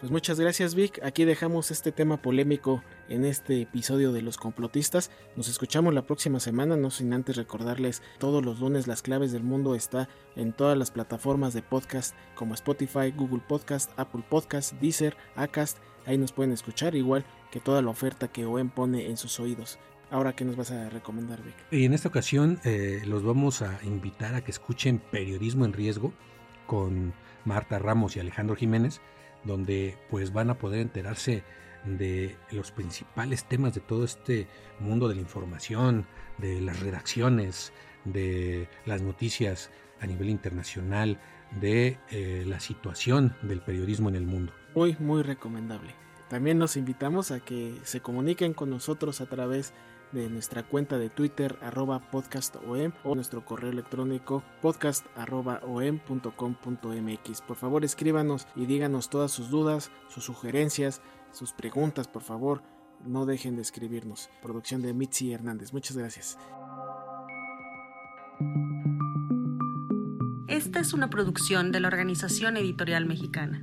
Pues 0.00 0.12
muchas 0.12 0.38
gracias 0.38 0.74
Vic, 0.74 1.00
aquí 1.02 1.24
dejamos 1.24 1.70
este 1.70 1.90
tema 1.90 2.20
polémico 2.20 2.82
en 3.08 3.24
este 3.24 3.62
episodio 3.62 4.12
de 4.12 4.20
los 4.20 4.36
complotistas. 4.36 5.10
Nos 5.36 5.48
escuchamos 5.48 5.94
la 5.94 6.06
próxima 6.06 6.38
semana, 6.38 6.76
no 6.76 6.90
sin 6.90 7.14
antes 7.14 7.36
recordarles 7.36 8.02
todos 8.18 8.44
los 8.44 8.60
lunes 8.60 8.86
las 8.86 9.00
claves 9.00 9.32
del 9.32 9.42
mundo 9.42 9.74
está 9.74 10.10
en 10.34 10.52
todas 10.52 10.76
las 10.76 10.90
plataformas 10.90 11.54
de 11.54 11.62
podcast 11.62 12.14
como 12.34 12.52
Spotify, 12.52 13.10
Google 13.16 13.40
Podcast, 13.48 13.90
Apple 13.96 14.22
Podcast, 14.28 14.74
Deezer, 14.74 15.16
Acast, 15.34 15.78
ahí 16.04 16.18
nos 16.18 16.32
pueden 16.32 16.52
escuchar 16.52 16.94
igual 16.94 17.24
que 17.50 17.60
toda 17.60 17.80
la 17.80 17.88
oferta 17.88 18.28
que 18.28 18.44
OEM 18.44 18.68
pone 18.68 19.06
en 19.06 19.16
sus 19.16 19.40
oídos. 19.40 19.78
Ahora, 20.10 20.34
¿qué 20.36 20.44
nos 20.44 20.56
vas 20.56 20.72
a 20.72 20.90
recomendar, 20.90 21.42
Vic? 21.42 21.54
Y 21.70 21.86
en 21.86 21.94
esta 21.94 22.10
ocasión 22.10 22.60
eh, 22.64 23.00
los 23.06 23.22
vamos 23.22 23.62
a 23.62 23.78
invitar 23.82 24.34
a 24.34 24.44
que 24.44 24.50
escuchen 24.50 24.98
Periodismo 25.10 25.64
en 25.64 25.72
Riesgo 25.72 26.12
con 26.66 27.14
Marta 27.46 27.78
Ramos 27.78 28.14
y 28.14 28.20
Alejandro 28.20 28.56
Jiménez 28.56 29.00
donde 29.46 29.96
pues 30.10 30.32
van 30.32 30.50
a 30.50 30.58
poder 30.58 30.80
enterarse 30.80 31.44
de 31.84 32.36
los 32.50 32.72
principales 32.72 33.44
temas 33.44 33.74
de 33.74 33.80
todo 33.80 34.04
este 34.04 34.48
mundo 34.80 35.08
de 35.08 35.14
la 35.14 35.20
información, 35.20 36.06
de 36.38 36.60
las 36.60 36.80
redacciones, 36.80 37.72
de 38.04 38.68
las 38.84 39.02
noticias 39.02 39.70
a 40.00 40.06
nivel 40.06 40.28
internacional, 40.28 41.20
de 41.60 41.98
eh, 42.10 42.44
la 42.46 42.60
situación 42.60 43.36
del 43.42 43.60
periodismo 43.60 44.08
en 44.08 44.16
el 44.16 44.26
mundo. 44.26 44.52
Muy, 44.74 44.96
muy 44.98 45.22
recomendable. 45.22 45.94
También 46.28 46.58
nos 46.58 46.76
invitamos 46.76 47.30
a 47.30 47.40
que 47.40 47.78
se 47.84 48.00
comuniquen 48.00 48.52
con 48.52 48.68
nosotros 48.68 49.20
a 49.20 49.26
través 49.26 49.68
de 49.68 49.76
nuestra 50.12 50.62
cuenta 50.62 50.98
de 50.98 51.10
Twitter 51.10 51.58
arroba 51.62 52.00
podcastom 52.10 52.92
o 53.04 53.14
nuestro 53.14 53.44
correo 53.44 53.70
electrónico 53.70 54.42
podcast. 54.62 55.06
Por 57.46 57.56
favor 57.56 57.84
escríbanos 57.84 58.46
y 58.56 58.66
díganos 58.66 59.10
todas 59.10 59.32
sus 59.32 59.50
dudas, 59.50 59.90
sus 60.08 60.24
sugerencias, 60.24 61.02
sus 61.32 61.52
preguntas, 61.52 62.08
por 62.08 62.22
favor. 62.22 62.62
No 63.04 63.26
dejen 63.26 63.56
de 63.56 63.62
escribirnos. 63.62 64.30
Producción 64.40 64.80
de 64.80 64.94
Mitzi 64.94 65.32
Hernández. 65.32 65.72
Muchas 65.72 65.96
gracias. 65.96 66.38
Esta 70.48 70.80
es 70.80 70.94
una 70.94 71.10
producción 71.10 71.72
de 71.72 71.80
la 71.80 71.88
Organización 71.88 72.56
Editorial 72.56 73.04
Mexicana. 73.04 73.62